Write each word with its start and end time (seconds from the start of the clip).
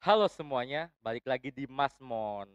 Halo 0.00 0.30
semuanya, 0.30 0.86
balik 1.02 1.26
lagi 1.26 1.50
di 1.50 1.66
Masmon. 1.66 2.46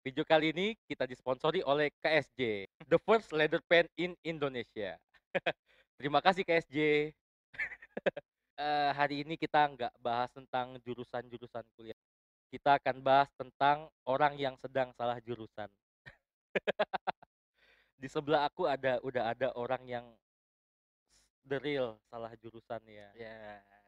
Video 0.00 0.24
kali 0.24 0.56
ini 0.56 0.72
kita 0.88 1.04
disponsori 1.04 1.60
oleh 1.60 1.92
KSJ, 2.00 2.64
the 2.88 2.96
first 3.04 3.28
leather 3.30 3.60
pen 3.68 3.84
in 3.94 4.16
Indonesia. 4.24 4.96
Terima 6.00 6.18
kasih 6.18 6.42
KSJ. 6.42 6.76
Eh, 8.58 8.90
hari 8.90 9.22
ini 9.22 9.38
kita 9.38 9.70
nggak 9.70 9.94
bahas 10.02 10.34
tentang 10.34 10.82
jurusan-jurusan 10.82 11.62
kuliah. 11.78 11.94
Kita 12.50 12.74
akan 12.74 12.98
bahas 12.98 13.30
tentang 13.38 13.86
orang 14.02 14.34
yang 14.34 14.58
sedang 14.58 14.90
salah 14.98 15.22
jurusan. 15.22 15.70
Di 18.02 18.10
sebelah 18.10 18.50
aku 18.50 18.66
ada 18.66 18.98
udah 19.06 19.30
ada 19.30 19.54
orang 19.54 19.86
yang 19.86 20.10
the 21.48 21.58
real 21.58 21.96
salah 22.06 22.30
jurusan 22.38 22.80
ya. 22.84 23.08
Ya. 23.16 23.40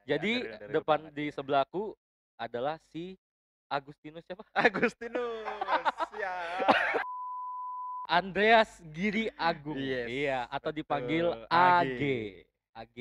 Jadi 0.08 0.32
ya, 0.40 0.56
dari- 0.56 0.58
dari 0.58 0.72
depan 0.74 1.00
di 1.12 1.26
sebelahku 1.28 1.92
adalah 2.34 2.80
si 2.90 3.20
Agustinus 3.68 4.24
siapa? 4.24 4.42
Agustinus. 4.66 5.44
ya. 6.16 6.32
Andreas 8.10 8.82
Giri 8.90 9.30
Agung. 9.38 9.78
Yes, 9.78 10.10
iya, 10.10 10.50
atau 10.50 10.74
dipanggil 10.74 11.30
betul, 11.30 11.46
AG. 11.46 12.02
AG. 12.74 12.98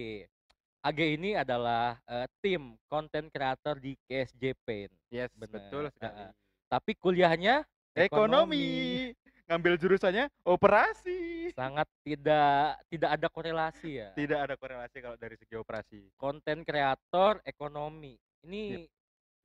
AG. 0.85 0.99
Ini 1.17 1.41
adalah 1.41 1.97
eh, 2.05 2.27
tim 2.45 2.77
konten 2.85 3.25
kreator 3.33 3.81
di 3.81 3.97
KSJ 4.05 4.53
Paint. 4.61 4.93
Yes, 5.09 5.33
Bener, 5.33 5.57
betul 5.57 5.89
sekali. 5.89 6.13
heeh. 6.13 6.29
Tapi 6.69 6.91
kuliahnya 6.93 7.65
Ekonomi. 7.97 9.09
Ngambil 9.49 9.81
jurusannya 9.81 10.29
operasi. 10.45 11.49
sangat 11.57 11.89
tidak 12.05 12.77
tidak 12.85 13.09
ada 13.17 13.27
korelasi 13.33 13.89
ya. 13.97 14.13
Tidak 14.13 14.37
ada 14.37 14.53
korelasi 14.53 15.01
kalau 15.01 15.17
dari 15.17 15.33
segi 15.41 15.57
operasi. 15.57 16.13
Konten 16.13 16.61
kreator 16.61 17.41
ekonomi. 17.41 18.13
Ini 18.45 18.85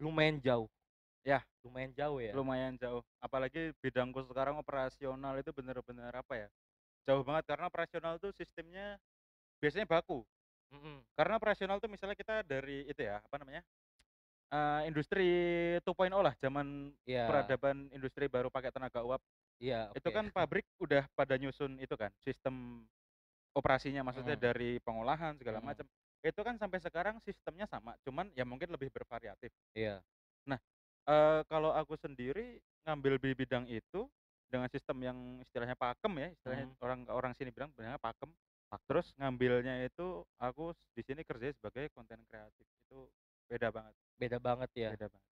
lumayan 0.05 0.37
jauh. 0.45 0.69
Ya. 1.25 1.41
lumayan 1.64 1.97
jauh 1.97 2.20
ya. 2.20 2.37
Lumayan 2.37 2.77
jauh. 2.77 3.01
Apalagi 3.25 3.73
bidangku 3.81 4.20
sekarang 4.29 4.61
operasional 4.61 5.41
itu 5.41 5.48
bener-bener 5.56 6.12
apa 6.12 6.36
ya? 6.36 6.48
Jauh 7.09 7.25
banget 7.25 7.48
karena 7.48 7.73
operasional 7.73 8.20
tuh 8.20 8.36
sistemnya 8.36 9.01
biasanya 9.64 9.89
baku. 9.89 10.20
Mm-mm. 10.69 11.01
Karena 11.17 11.41
operasional 11.41 11.81
tuh 11.81 11.89
misalnya 11.89 12.12
kita 12.12 12.45
dari 12.45 12.84
itu 12.84 13.01
ya, 13.01 13.25
apa 13.25 13.41
namanya? 13.41 13.64
eh, 14.53 14.81
industri 14.86 15.29
2.0 15.83 16.20
lah, 16.20 16.36
zaman 16.39 16.92
Iya. 17.09 17.27
peradaban 17.27 17.89
industri 17.91 18.29
baru 18.29 18.53
pakai 18.53 18.70
tenaga 18.70 19.01
uap 19.03 19.19
Iya, 19.63 19.91
itu 19.95 20.09
oke. 20.09 20.17
kan 20.17 20.27
pabrik 20.31 20.67
udah 20.83 21.07
pada 21.15 21.35
nyusun 21.39 21.79
itu 21.79 21.95
kan 21.95 22.11
sistem 22.21 22.85
operasinya 23.55 24.03
maksudnya 24.03 24.35
Mm. 24.35 24.43
dari 24.43 24.71
pengolahan 24.83 25.39
segala 25.39 25.63
Mm. 25.63 25.67
macam 25.67 25.87
itu 26.25 26.41
kan 26.41 26.57
sampai 26.59 26.81
sekarang 26.83 27.17
sistemnya 27.23 27.69
sama 27.71 27.95
cuman 28.03 28.33
ya 28.35 28.43
mungkin 28.43 28.73
lebih 28.73 28.91
bervariatif 28.91 29.53
Iya. 29.75 30.03
Eh 31.05 31.41
kalau 31.53 31.69
aku 31.77 32.01
sendiri 32.01 32.65
ngambil 32.89 33.21
di 33.21 33.37
bidang 33.37 33.69
itu 33.69 34.09
dengan 34.49 34.73
sistem 34.73 34.97
yang 35.05 35.19
istilahnya 35.45 35.77
pakem 35.77 36.09
ya 36.17 36.33
istilahnya 36.33 36.73
orang 36.81 37.01
orang 37.13 37.33
sini 37.37 37.53
bilang 37.53 37.69
bilangnya 37.77 38.01
pakem 38.01 38.33
terus 38.89 39.13
ngambilnya 39.21 39.85
itu 39.85 40.25
aku 40.41 40.73
di 40.97 41.05
sini 41.05 41.21
kerja 41.21 41.53
sebagai 41.61 41.93
konten 41.93 42.25
kreatif 42.25 42.65
itu 42.65 43.05
beda 43.53 43.69
banget 43.69 43.93
Beda 44.17 44.39
banget 44.41 44.71
ya. 44.73 44.91
beda 44.97 45.13
banget 45.13 45.29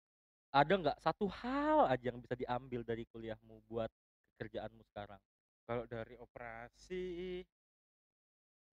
Ada 0.53 0.73
nggak 0.77 0.99
satu 1.01 1.25
hal 1.41 1.89
aja 1.89 2.05
yang 2.13 2.21
bisa 2.21 2.37
diambil 2.37 2.85
dari 2.85 3.09
kuliahmu 3.09 3.65
buat 3.65 3.89
kerjaanmu 4.39 4.83
sekarang? 4.93 5.21
kalau 5.67 5.85
dari 5.87 6.15
operasi 6.19 7.03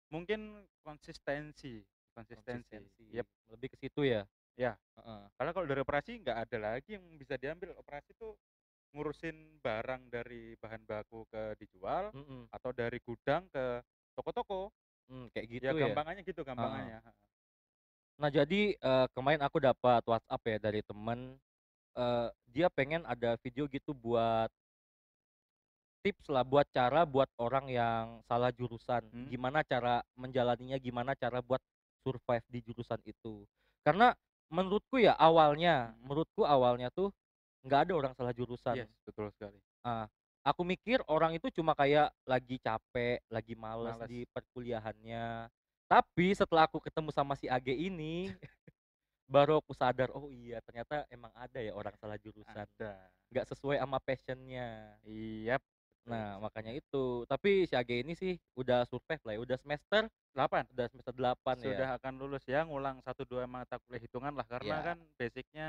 mungkin 0.08 0.64
konsistensi 0.86 1.82
konsistensi, 2.16 2.80
Yep. 3.12 3.26
Lebih 3.52 3.68
ke 3.72 3.76
situ 3.76 4.00
ya. 4.08 4.24
Ya. 4.56 4.72
Heeh. 4.96 5.22
Karena 5.36 5.50
kalau 5.52 5.66
dari 5.68 5.80
operasi 5.84 6.10
nggak 6.24 6.38
ada 6.48 6.58
lagi 6.58 6.96
yang 6.96 7.04
bisa 7.20 7.36
diambil. 7.36 7.76
Operasi 7.76 8.16
tuh 8.16 8.32
ngurusin 8.96 9.60
barang 9.60 10.08
dari 10.08 10.56
bahan 10.56 10.80
baku 10.88 11.28
ke 11.28 11.52
dijual 11.60 12.08
Mm-mm. 12.16 12.48
atau 12.48 12.70
dari 12.72 12.96
gudang 13.04 13.44
ke 13.52 13.84
toko-toko. 14.16 14.72
Hmm, 15.06 15.28
kayak 15.30 15.46
gitu 15.52 15.66
ya 15.68 15.72
ya. 15.76 15.92
gampangannya 15.92 16.22
gitu 16.24 16.40
gampangannya. 16.40 16.98
Nah 18.16 18.30
jadi 18.32 18.60
eh, 18.74 19.06
kemarin 19.12 19.44
aku 19.44 19.60
dapat 19.60 20.00
WhatsApp 20.08 20.42
ya 20.48 20.58
dari 20.60 20.80
temen. 20.80 21.36
eh, 21.96 22.28
dia 22.52 22.68
pengen 22.72 23.04
ada 23.08 23.36
video 23.40 23.64
gitu 23.68 23.92
buat 23.96 24.48
tips 26.06 26.30
lah 26.30 26.46
buat 26.46 26.70
cara 26.70 27.02
buat 27.02 27.26
orang 27.42 27.66
yang 27.66 28.22
salah 28.30 28.54
jurusan. 28.54 29.02
Hmm. 29.10 29.26
Gimana 29.26 29.66
cara 29.66 30.06
menjalaninya, 30.14 30.78
gimana 30.78 31.18
cara 31.18 31.42
buat 31.42 31.58
survive 32.06 32.46
di 32.46 32.62
jurusan 32.62 33.02
itu. 33.02 33.42
Karena 33.82 34.14
menurutku 34.46 35.02
ya 35.02 35.18
awalnya, 35.18 35.90
Hmm. 35.90 36.06
menurutku 36.06 36.46
awalnya 36.46 36.94
tuh 36.94 37.10
nggak 37.66 37.90
ada 37.90 37.92
orang 37.98 38.12
salah 38.14 38.30
jurusan. 38.30 38.86
Yes, 38.86 38.90
betul 39.02 39.34
sekali. 39.34 39.58
Aku 40.46 40.62
mikir 40.62 41.02
orang 41.10 41.34
itu 41.34 41.50
cuma 41.50 41.74
kayak 41.74 42.14
lagi 42.22 42.62
capek, 42.62 43.18
lagi 43.26 43.58
males, 43.58 43.98
Males. 43.98 44.06
di 44.06 44.22
perkuliahannya. 44.30 45.50
Tapi 45.90 46.26
setelah 46.38 46.70
aku 46.70 46.78
ketemu 46.78 47.10
sama 47.10 47.34
si 47.34 47.50
AG 47.50 47.66
ini, 47.66 48.30
baru 49.26 49.58
aku 49.58 49.74
sadar, 49.74 50.14
oh 50.14 50.30
iya 50.30 50.62
ternyata 50.62 51.02
emang 51.10 51.34
ada 51.34 51.58
ya 51.58 51.74
orang 51.74 51.98
salah 51.98 52.14
jurusan. 52.22 52.54
Ada. 52.54 52.94
Nggak 53.34 53.46
sesuai 53.50 53.82
sama 53.82 53.98
passionnya. 53.98 54.94
Iya. 55.02 55.58
Nah 56.06 56.38
makanya 56.38 56.72
itu. 56.74 57.26
Tapi 57.26 57.66
si 57.66 57.74
AG 57.74 57.90
ini 57.90 58.14
sih 58.14 58.38
udah 58.54 58.86
survive 58.86 59.22
lah 59.26 59.32
ya. 59.34 59.40
Udah 59.42 59.58
semester, 59.58 60.02
8 60.36 60.64
udah 60.70 60.86
semester 60.92 61.14
8 61.16 61.56
ya. 61.58 61.64
sudah 61.72 61.88
akan 61.98 62.12
lulus 62.20 62.44
ya 62.46 62.60
ngulang 62.68 63.00
satu 63.02 63.24
dua 63.24 63.48
mata 63.48 63.80
kuliah 63.82 64.02
hitungan 64.04 64.32
lah 64.36 64.44
karena 64.46 64.76
Ya. 64.78 64.86
kan 64.92 64.98
basicnya 65.16 65.68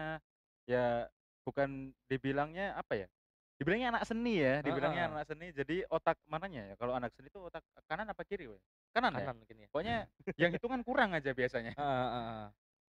ya 0.68 1.08
bukan 1.48 1.96
dibilangnya 2.12 2.75
apa 2.75 2.94
ya 3.00 3.08
dibilangnya 3.56 3.96
anak 3.96 4.03
seni 4.03 4.44
ya 4.44 4.59
dibilangnya 4.59 5.08
anak 5.08 5.25
seni 5.31 5.56
jadi 5.56 5.88
otak 5.88 6.20
mananya 6.28 6.62
ya 6.69 6.75
kalau 6.75 6.92
anak 7.00 7.16
seni 7.16 7.31
itu 7.31 7.40
otak 7.40 7.64
kanan 7.88 8.12
apa 8.12 8.22
kiri 8.28 8.52
we? 8.52 8.59
kanan, 8.92 9.16
ya 9.16 9.24
Kanan 9.24 9.36
mungkin 9.40 9.56
ya. 9.64 9.68
pokoknya 9.72 9.96
yang 10.42 10.52
hitungan 10.52 10.81
kurang 10.84 11.16
aja 11.16 11.31
biasanya 11.31 11.72
Heeh, 11.80 12.08
heeh. 12.12 12.46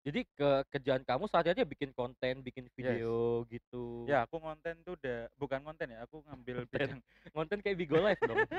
Jadi 0.04 0.28
ke 0.36 0.50
kerjaan 0.68 1.08
kamu 1.08 1.32
sehari-hari 1.32 1.64
bikin 1.64 1.96
konten, 1.96 2.44
bikin 2.44 2.68
video 2.76 3.48
gitu. 3.48 4.04
ya 4.04 4.28
aku 4.28 4.36
konten 4.36 4.76
tuh 4.84 5.00
udah 5.00 5.32
bukan 5.40 5.64
konten 5.64 5.96
ya 5.96 6.04
aku 6.04 6.20
ngambil 6.28 6.56
Konten. 6.68 7.00
bidang 7.00 7.00
Konten 7.32 7.58
kayak 7.64 7.78
Bigo 7.80 7.96
Live 7.98 8.20
dong. 8.20 8.44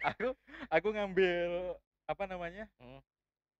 aku 0.00 0.32
aku 0.70 0.88
ngambil 0.90 1.76
apa 2.06 2.24
namanya 2.24 2.64
Hmm. 2.78 3.02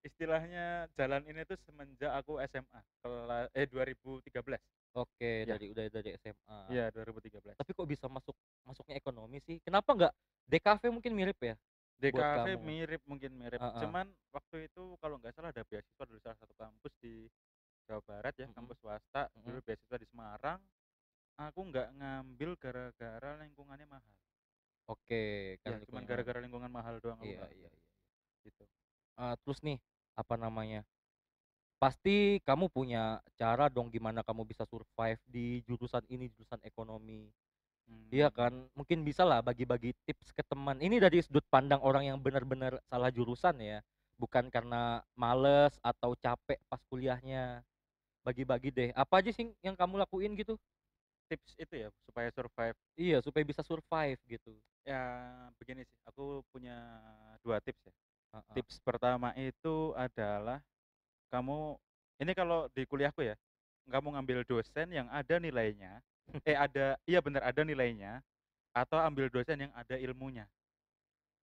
istilahnya 0.00 0.88
jalan 0.96 1.20
ini 1.28 1.44
tuh 1.44 1.58
semenjak 1.60 2.08
aku 2.16 2.40
SMA 2.48 2.80
kelas 3.02 3.46
eh 3.52 3.66
2013 3.68 4.56
Oke, 4.90 5.46
Ya. 5.46 5.54
dari 5.54 5.70
udah 5.70 5.86
dari 5.86 6.10
SMA. 6.18 6.58
iya 6.66 6.90
2013 6.90 7.54
Tapi 7.54 7.70
kok 7.70 7.86
bisa 7.86 8.10
masuk 8.10 8.34
masuknya 8.64 8.98
ekonomi 8.98 9.38
sih? 9.38 9.62
Kenapa 9.62 9.94
nggak 9.94 10.10
DKV 10.50 10.82
mungkin 10.90 11.14
mirip 11.14 11.38
ya? 11.38 11.54
DKV 12.00 12.46
mirip 12.64 13.02
mungkin 13.04 13.30
mirip. 13.36 13.60
Heeh. 13.60 13.80
Cuman 13.84 14.08
waktu 14.32 14.66
itu 14.66 14.96
kalau 14.98 15.20
nggak 15.20 15.36
salah 15.36 15.52
ada 15.52 15.62
beasiswa 15.62 16.04
dari 16.08 16.20
salah 16.24 16.38
satu 16.40 16.54
kampus 16.56 16.92
di 16.98 17.28
Jawa 17.84 18.00
Barat 18.02 18.34
ya, 18.40 18.46
Mm-mm. 18.48 18.56
kampus 18.56 18.76
swasta. 18.80 19.28
Mm-mm. 19.30 19.44
Dulu 19.44 19.58
beasiswa 19.60 19.96
di 20.00 20.06
Semarang. 20.08 20.60
Aku 21.40 21.60
nggak 21.68 21.88
ngambil 21.96 22.50
gara-gara 22.60 23.30
lingkungannya 23.40 23.88
mahal. 23.88 24.16
Oke, 24.88 25.56
Ya, 25.62 25.76
kan 25.76 25.84
cuman 25.86 26.02
lingkungan. 26.02 26.04
gara-gara 26.08 26.38
lingkungan 26.42 26.70
mahal 26.72 26.98
doang 27.00 27.20
Iya, 27.22 27.36
iya, 27.36 27.44
ambil. 27.46 27.56
iya. 27.56 27.70
Gitu. 28.44 28.64
Eh, 29.20 29.34
terus 29.44 29.58
nih, 29.60 29.78
apa 30.16 30.34
namanya? 30.36 30.82
Pasti 31.80 32.44
kamu 32.44 32.68
punya 32.68 33.24
cara 33.40 33.72
dong 33.72 33.88
gimana 33.88 34.20
kamu 34.20 34.44
bisa 34.44 34.68
survive 34.68 35.20
di 35.24 35.64
jurusan 35.64 36.04
ini, 36.12 36.28
jurusan 36.36 36.60
ekonomi. 36.60 37.32
Iya 38.10 38.28
Hmm. 38.30 38.36
kan? 38.36 38.52
Mungkin 38.74 39.06
bisa 39.06 39.22
lah 39.22 39.40
bagi-bagi 39.44 39.94
tips 40.06 40.34
ke 40.34 40.42
teman. 40.46 40.78
Ini 40.82 40.98
dari 40.98 41.22
sudut 41.22 41.44
pandang 41.48 41.80
orang 41.82 42.04
yang 42.10 42.18
benar-benar 42.20 42.78
salah 42.90 43.10
jurusan 43.14 43.56
ya. 43.62 43.78
Bukan 44.20 44.50
karena 44.52 45.00
males 45.16 45.78
atau 45.80 46.12
capek 46.18 46.58
pas 46.68 46.82
kuliahnya. 46.90 47.62
Bagi-bagi 48.26 48.70
deh. 48.74 48.90
Apa 48.96 49.22
aja 49.24 49.30
sih 49.32 49.52
yang 49.64 49.74
kamu 49.78 50.02
lakuin 50.04 50.34
gitu? 50.38 50.58
Tips 51.30 51.54
itu 51.58 51.74
ya 51.86 51.88
supaya 52.06 52.28
survive. 52.34 52.76
Iya, 52.98 53.22
supaya 53.22 53.44
bisa 53.46 53.62
survive 53.62 54.18
gitu. 54.26 54.52
Ya 54.82 55.02
begini 55.60 55.84
sih, 55.86 55.98
aku 56.08 56.42
punya 56.50 56.74
dua 57.44 57.60
tips 57.62 57.86
ya. 57.86 57.94
Heeh. 58.34 58.54
Tips 58.58 58.76
pertama 58.82 59.30
itu 59.38 59.94
adalah 59.94 60.58
kamu 61.32 61.78
ini 62.22 62.32
kalau 62.36 62.68
di 62.74 62.84
kuliahku 62.84 63.22
ya, 63.24 63.36
kamu 63.88 64.16
ngambil 64.18 64.38
dosen 64.48 64.88
yang 64.92 65.08
ada 65.12 65.38
nilainya, 65.40 66.02
eh 66.46 66.56
ada 66.56 66.98
iya 67.06 67.18
benar 67.20 67.42
ada 67.46 67.60
nilainya, 67.62 68.22
atau 68.74 68.98
ambil 69.02 69.26
dosen 69.30 69.66
yang 69.68 69.72
ada 69.74 69.98
ilmunya 69.98 70.46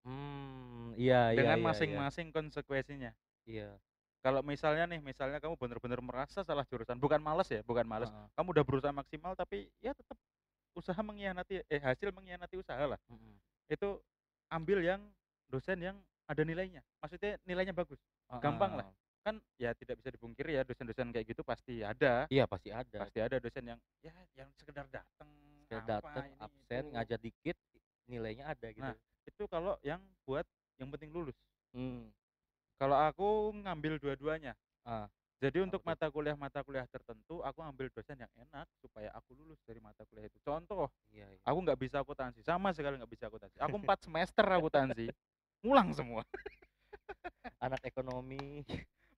Hmm, 0.06 0.94
iya 0.94 1.34
iya 1.34 1.42
dengan 1.42 1.58
iya 1.58 1.62
iya. 1.62 1.66
masing-masing 1.66 2.30
konsekuensinya. 2.30 3.10
Iya. 3.42 3.74
Kalau 4.22 4.38
misalnya 4.46 4.86
nih, 4.86 5.02
misalnya 5.02 5.42
kamu 5.42 5.58
benar-benar 5.58 5.98
merasa 5.98 6.46
salah 6.46 6.62
jurusan, 6.62 6.94
bukan 6.98 7.18
males 7.18 7.50
ya, 7.50 7.62
bukan 7.66 7.82
males. 7.82 8.06
Heeh. 8.10 8.26
Kamu 8.38 8.54
udah 8.54 8.64
berusaha 8.66 8.94
maksimal 8.94 9.34
tapi 9.34 9.66
ya 9.82 9.90
tetap 9.94 10.14
usaha 10.78 10.98
mengkhianati 11.02 11.66
eh 11.66 11.82
hasil 11.82 12.14
mengkhianati 12.14 12.54
usaha 12.54 12.86
lah. 12.86 12.98
Mm-mm. 13.10 13.34
Itu 13.66 13.98
ambil 14.46 14.78
yang 14.86 15.02
dosen 15.50 15.82
yang 15.82 15.98
ada 16.26 16.42
nilainya, 16.42 16.82
maksudnya 17.02 17.38
nilainya 17.46 17.74
bagus, 17.74 17.98
gampang 18.42 18.78
lah. 18.78 18.86
Kan 19.26 19.42
ya 19.58 19.74
tidak 19.74 19.98
bisa 19.98 20.14
dipungkiri 20.14 20.54
ya 20.54 20.62
dosen-dosen 20.62 21.10
kayak 21.10 21.26
gitu 21.26 21.42
pasti 21.42 21.82
ada, 21.82 22.30
Iya 22.30 22.46
pasti 22.46 22.70
ada. 22.70 23.02
pasti 23.02 23.18
ada 23.18 23.42
dosen 23.42 23.74
yang 23.74 23.80
ya 23.98 24.14
yang 24.38 24.46
sekedar 24.54 24.86
datang, 24.86 25.26
Sekedar 25.66 25.98
ini, 25.98 26.38
absen, 26.38 26.82
itu. 26.86 26.92
ngajar 26.94 27.18
dikit, 27.18 27.56
nilainya 28.06 28.54
ada 28.54 28.70
gitu. 28.70 28.86
Nah, 28.86 28.94
itu 29.26 29.42
kalau 29.50 29.74
yang 29.82 29.98
buat 30.22 30.46
yang 30.78 30.94
penting 30.94 31.10
lulus. 31.10 31.34
Mmm. 31.74 32.06
Kalau 32.78 32.94
aku 33.02 33.50
ngambil 33.66 33.98
dua-duanya. 33.98 34.54
Ah, 34.86 35.10
Jadi 35.42 35.58
untuk 35.60 35.82
apa 35.82 35.92
tuh? 35.92 35.98
mata 35.98 36.06
kuliah-mata 36.14 36.58
kuliah 36.62 36.86
tertentu, 36.86 37.42
aku 37.42 37.60
ambil 37.66 37.90
dosen 37.90 38.16
yang 38.16 38.30
enak 38.38 38.70
supaya 38.78 39.10
aku 39.10 39.34
lulus 39.34 39.58
dari 39.66 39.82
mata 39.82 40.06
kuliah 40.06 40.30
itu. 40.30 40.38
Contoh, 40.40 40.86
Iya 41.10 41.26
iya. 41.28 41.40
aku 41.42 41.58
nggak 41.66 41.76
bisa 41.82 41.98
akuntansi, 42.00 42.40
sama 42.46 42.70
sekali 42.72 42.94
nggak 42.96 43.10
bisa 43.10 43.26
akuntansi. 43.26 43.58
Aku 43.58 43.74
4 43.82 44.06
semester 44.06 44.46
akuntansi, 44.46 45.10
ngulang 45.66 45.90
semua. 45.92 46.22
Anak 47.64 47.82
ekonomi, 47.84 48.62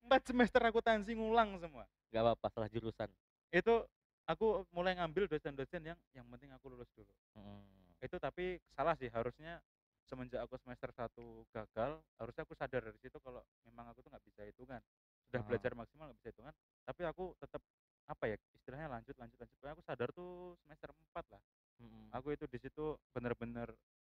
4 0.09 0.25
semester 0.25 0.61
akuntansi 0.65 1.13
ngulang 1.13 1.61
semua. 1.61 1.85
nggak 2.09 2.23
apa-apa 2.25 2.49
salah 2.49 2.69
jurusan. 2.73 3.13
Itu 3.53 3.85
aku 4.25 4.65
mulai 4.73 4.97
ngambil 4.97 5.29
dosen-dosen 5.29 5.85
yang 5.85 5.99
yang 6.17 6.25
penting 6.33 6.49
aku 6.57 6.73
lulus 6.73 6.89
dulu. 6.97 7.13
Mhm. 7.37 8.01
Itu 8.01 8.17
tapi 8.17 8.57
salah 8.73 8.97
sih, 8.97 9.13
harusnya 9.13 9.61
semenjak 10.09 10.41
aku 10.41 10.57
semester 10.57 10.89
1 10.89 11.45
gagal, 11.53 12.01
harusnya 12.17 12.43
aku 12.49 12.57
sadar 12.57 12.81
dari 12.81 12.97
situ 12.97 13.21
kalau 13.21 13.45
memang 13.69 13.93
aku 13.93 14.01
tuh 14.01 14.09
nggak 14.09 14.25
bisa 14.25 14.41
hitungan. 14.49 14.81
Sudah 15.29 15.45
Heeh. 15.45 15.49
belajar 15.53 15.73
maksimal 15.77 16.09
nggak 16.09 16.19
bisa 16.25 16.31
hitungan, 16.33 16.55
tapi 16.89 17.03
aku 17.05 17.37
tetap 17.37 17.61
apa 18.09 18.25
ya, 18.25 18.37
istilahnya 18.57 18.89
lanjut 18.89 19.13
lanjut 19.21 19.37
lanjut. 19.37 19.57
Pokoknya 19.61 19.75
aku 19.77 19.85
sadar 19.85 20.09
tuh 20.17 20.57
semester 20.65 20.89
4 20.97 21.25
lah. 21.29 21.43
Mhm. 21.85 22.09
Aku 22.17 22.33
itu 22.33 22.49
di 22.49 22.57
situ 22.57 22.97
bener-bener, 23.13 23.69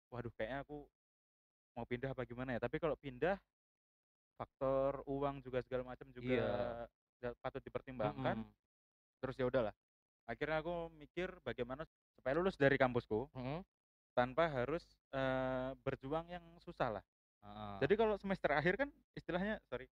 waduh 0.10 0.34
kayaknya 0.34 0.66
aku 0.66 0.90
mau 1.78 1.86
pindah 1.86 2.10
apa 2.18 2.26
gimana 2.26 2.58
ya. 2.58 2.60
Tapi 2.66 2.82
kalau 2.82 2.98
pindah, 2.98 3.38
faktor 4.38 5.02
uang 5.08 5.42
juga 5.46 5.62
segala 5.66 5.84
macam 5.96 6.10
juga 6.12 6.38
ya 7.24 7.30
patut 7.40 7.62
dipertimbangkan. 7.64 8.44
Mhm. 8.44 8.52
Terus 9.24 9.36
ya 9.40 9.46
udahlah, 9.48 9.72
akhirnya 10.28 10.60
aku 10.60 10.92
mikir 10.92 11.32
bagaimana 11.48 11.88
supaya 12.16 12.36
lulus 12.36 12.60
dari 12.60 12.76
kampusku 12.76 13.32
Mhm. 13.36 13.64
tanpa 14.14 14.52
harus, 14.52 14.84
eee, 15.16 15.72
berjuang 15.86 16.28
yang 16.30 16.44
susah 16.60 17.00
lah. 17.00 17.04
Heeh. 17.44 17.76
Jadi 17.88 17.94
kalau 18.00 18.16
semester 18.20 18.52
akhir 18.52 18.76
kan 18.80 18.90
istilahnya 19.16 19.60
sorry, 19.72 19.88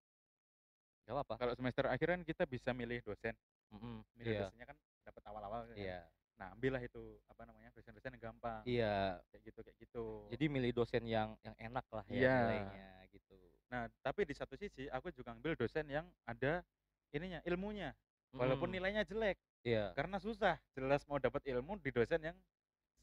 Nggak 1.06 1.14
apa-apa. 1.16 1.34
kalau 1.38 1.54
semester 1.58 1.84
akhir 1.90 2.08
kan 2.18 2.20
kita 2.26 2.44
bisa 2.46 2.70
milih 2.74 3.00
dosen. 3.06 3.34
Mhm, 3.70 4.02
Milih 4.18 4.32
iya. 4.34 4.40
dosennya 4.46 4.66
kan 4.74 4.78
dapat 5.06 5.22
awal-awal 5.30 5.60
kan. 5.70 5.76
Iya. 5.78 6.00
Nah, 6.40 6.48
ambillah 6.56 6.82
itu, 6.82 7.20
apa 7.28 7.42
namanya, 7.46 7.68
dosen-dosen 7.76 8.16
yang 8.16 8.32
gampang. 8.32 8.62
Iya. 8.66 9.20
Kayak 9.30 9.42
gitu 9.46 9.60
kayak 9.62 9.76
gitu. 9.82 10.04
Jadi 10.34 10.44
milih 10.50 10.70
dosen 10.74 11.02
yang 11.06 11.36
yang 11.46 11.54
enak 11.58 11.86
lah 11.92 12.04
ya 12.08 12.14
Iya. 12.16 12.34
nilainya 12.34 12.88
gitu. 13.14 13.38
Nah, 13.70 13.86
tapi 14.02 14.26
di 14.26 14.34
satu 14.34 14.58
sisi 14.58 14.90
aku 14.90 15.14
juga 15.14 15.30
ambil 15.30 15.54
dosen 15.54 15.86
yang 15.86 16.06
ada 16.26 16.66
ininya, 17.14 17.38
ilmunya. 17.46 17.94
Walaupun 18.34 18.70
Mhm. 18.70 18.74
nilainya 18.78 19.02
jelek, 19.06 19.38
Iya. 19.62 19.94
karena 19.94 20.18
susah. 20.18 20.58
Jelas 20.74 21.02
mau 21.06 21.18
dapat 21.18 21.42
ilmu 21.46 21.78
di 21.78 21.90
dosen 21.94 22.18
yang 22.22 22.36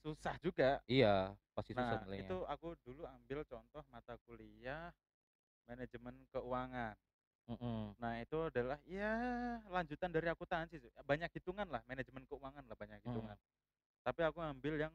susah 0.03 0.35
juga. 0.39 0.79
Iya, 0.87 1.35
pasti 1.55 1.71
susah 1.75 1.99
Nah, 1.99 2.03
nilainya. 2.07 2.27
itu 2.27 2.37
aku 2.47 2.75
dulu 2.83 3.03
ambil 3.07 3.43
contoh 3.47 3.83
mata 3.91 4.15
kuliah 4.27 4.91
manajemen 5.67 6.15
keuangan. 6.31 6.95
Mhm. 7.47 7.95
Nah, 7.99 8.13
itu 8.23 8.37
adalah 8.39 8.79
ya 8.87 9.11
lanjutan 9.71 10.11
dari 10.11 10.27
akuntansi 10.31 10.79
sih, 10.83 10.91
banyak 11.03 11.31
hitungan 11.31 11.67
lah, 11.67 11.79
manajemen 11.87 12.23
keuangan 12.27 12.63
lah, 12.67 12.75
banyak 12.75 12.99
Mhm. 13.03 13.07
hitungan. 13.07 13.37
Tapi 14.03 14.21
aku 14.23 14.39
ambil 14.39 14.75
yang 14.79 14.93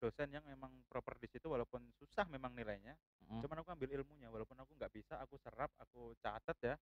dosen 0.00 0.28
yang 0.32 0.44
memang 0.46 0.72
proper 0.90 1.16
di 1.20 1.28
situ 1.30 1.48
walaupun 1.50 1.82
susah 2.00 2.26
memang 2.28 2.52
nilainya, 2.56 2.94
Mhm. 3.26 3.42
cuman 3.44 3.56
aku 3.64 3.70
ambil 3.74 3.90
ilmunya 3.96 4.28
walaupun 4.32 4.56
aku 4.60 4.72
nggak 4.76 4.92
bisa, 4.94 5.18
aku 5.22 5.36
serap, 5.40 5.70
aku 5.80 6.14
catat 6.22 6.58
ya, 6.62 6.74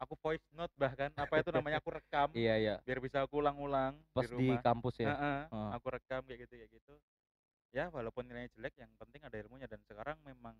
aku 0.00 0.14
voice 0.20 0.44
note 0.54 0.72
bahkan, 0.78 1.10
apa 1.16 1.40
itu 1.42 1.50
namanya, 1.56 1.78
aku 1.82 1.90
rekam 1.94 2.30
Iya 2.34 2.54
iya. 2.60 2.76
biar 2.86 2.98
bisa 3.02 3.22
aku 3.26 3.40
ulang-ulang 3.42 3.98
di 4.18 4.24
Pas 4.24 4.28
di 4.30 4.32
rumah. 4.34 4.60
kampus 4.64 4.94
ya? 5.02 5.12
Heeh. 5.12 5.38
aku 5.76 5.86
rekam 5.92 6.22
kayak 6.26 6.40
gitu 6.48 6.54
kayak 6.58 6.70
gitu. 6.80 6.94
Ya 7.74 7.90
walaupun 7.92 8.24
nilainya 8.28 8.50
jelek 8.56 8.74
yang 8.80 8.92
penting 9.00 9.22
ada 9.26 9.36
ilmunya 9.38 9.68
dan 9.70 9.80
sekarang 9.86 10.18
memang 10.24 10.56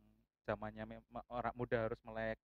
zamannya 0.48 0.84
mem 0.88 1.04
orang 1.32 1.54
muda 1.56 1.88
harus 1.90 2.00
melek 2.04 2.38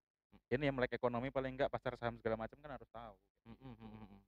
ini 0.53 0.69
ya, 0.69 0.73
melek 0.75 0.93
ekonomi 0.97 1.29
paling 1.35 1.55
enggak 1.59 1.71
pasar 1.73 1.95
saham 2.01 2.17
segala 2.21 2.37
macam 2.41 2.59
kan 2.63 2.73
harus 2.79 2.89
tahu. 2.93 3.17
Mhm 3.47 3.75
mhm. 3.75 4.19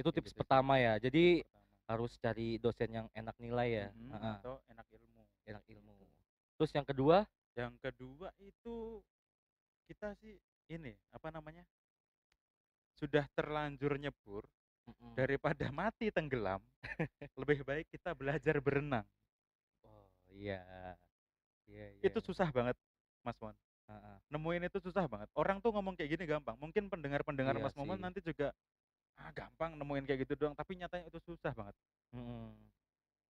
Itu 0.00 0.10
tips 0.12 0.32
gitu 0.34 0.40
pertama 0.40 0.76
ya. 0.80 1.00
Jadi 1.00 1.40
Pertama. 1.42 1.65
Harus 1.90 2.12
cari 2.18 2.58
dosen 2.62 2.90
yang 2.92 3.06
enak 3.14 3.36
nilai 3.42 3.68
ya? 3.70 3.88
Mhm, 3.94 4.10
Heeh. 4.12 4.38
atau 4.40 4.54
enak 4.70 4.86
ilmu. 4.90 5.22
Enak 5.46 5.64
ilmu. 5.70 5.94
Terus 6.58 6.70
yang 6.74 6.86
kedua? 6.86 7.26
Yang 7.56 7.74
kedua 7.84 8.28
itu 8.38 9.00
kita 9.88 10.14
sih 10.20 10.38
ini, 10.70 10.94
apa 11.14 11.28
namanya 11.32 11.64
sudah 12.96 13.28
terlanjur 13.36 13.92
nyebur, 14.00 14.48
Mhm. 14.86 15.18
daripada 15.18 15.68
mati 15.80 16.08
tenggelam, 16.14 16.62
lebih 17.36 17.64
baik 17.66 17.86
kita 17.92 18.12
belajar 18.16 18.56
berenang. 18.62 19.06
Oh, 19.84 20.08
iya. 20.28 20.98
Iya 21.66 21.86
iya. 21.90 22.06
Itu 22.06 22.18
susah 22.20 22.48
banget, 22.52 22.76
Mas 23.24 23.36
Mon. 23.40 23.56
Heeh. 23.88 24.16
Nemuin 24.32 24.66
itu 24.68 24.78
susah 24.82 25.06
banget. 25.06 25.28
Orang 25.38 25.62
tuh 25.62 25.70
ngomong 25.74 25.94
kayak 25.98 26.18
gini 26.18 26.24
gampang, 26.28 26.56
mungkin 26.58 26.90
pendengar-pendengar 26.92 27.56
Iya 27.56 27.62
Mas 27.62 27.74
sih. 27.78 27.96
nanti 28.02 28.20
juga, 28.24 28.50
"Ah, 29.18 29.32
gampang 29.32 29.76
nemuin 29.80 30.04
kayak 30.08 30.20
gitu 30.28 30.34
doang," 30.46 30.54
tapi 30.56 30.76
nyatanya 30.80 31.08
itu 31.12 31.20
susah 31.24 31.52
banget. 31.56 31.74
Mhm. 32.12 32.70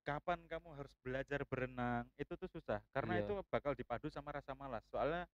Kapan 0.06 0.46
kamu 0.46 0.68
harus 0.78 0.94
belajar 1.02 1.42
berenang, 1.50 2.06
itu 2.14 2.32
tuh 2.38 2.46
susah, 2.46 2.78
karena 2.94 3.18
Iya. 3.18 3.22
itu 3.22 3.42
bakal 3.50 3.74
dipadu 3.74 4.06
sama 4.06 4.30
rasa 4.30 4.54
malas. 4.54 4.86
Soalnya 4.86 5.26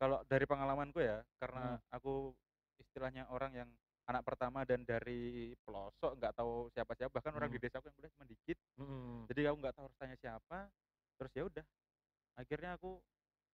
kalau 0.00 0.22
dari 0.28 0.44
pengalamanku 0.48 1.00
ya, 1.02 1.24
karena 1.40 1.76
Mhm. 1.76 1.80
aku 1.92 2.36
istilahnya 2.80 3.28
orang 3.32 3.52
yang 3.56 3.70
anak 4.08 4.24
pertama 4.26 4.64
dan 4.68 4.84
dari 4.84 5.54
pelosok, 5.64 6.18
nggak 6.20 6.34
tahu 6.36 6.68
siapa-siapa, 6.74 7.12
bahkan 7.14 7.34
orang 7.36 7.50
di 7.52 7.56
Mhm. 7.56 7.62
desaku 7.62 7.88
yang 7.90 7.96
kuliah 7.98 8.12
cuma 8.16 8.26
dikit, 8.28 8.58
Mhm. 8.76 9.30
jadi 9.30 9.52
aku 9.52 9.56
nggak 9.62 9.74
tahu 9.76 9.84
harus 9.90 9.98
tanya 10.00 10.16
siapa, 10.20 10.58
terus 11.20 11.32
ya 11.36 11.44
udah, 11.48 11.66
akhirnya 12.38 12.70
aku 12.78 13.00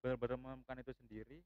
bener-bener 0.03 0.37
menemukan 0.39 0.77
itu 0.83 0.93
sendiri. 0.97 1.43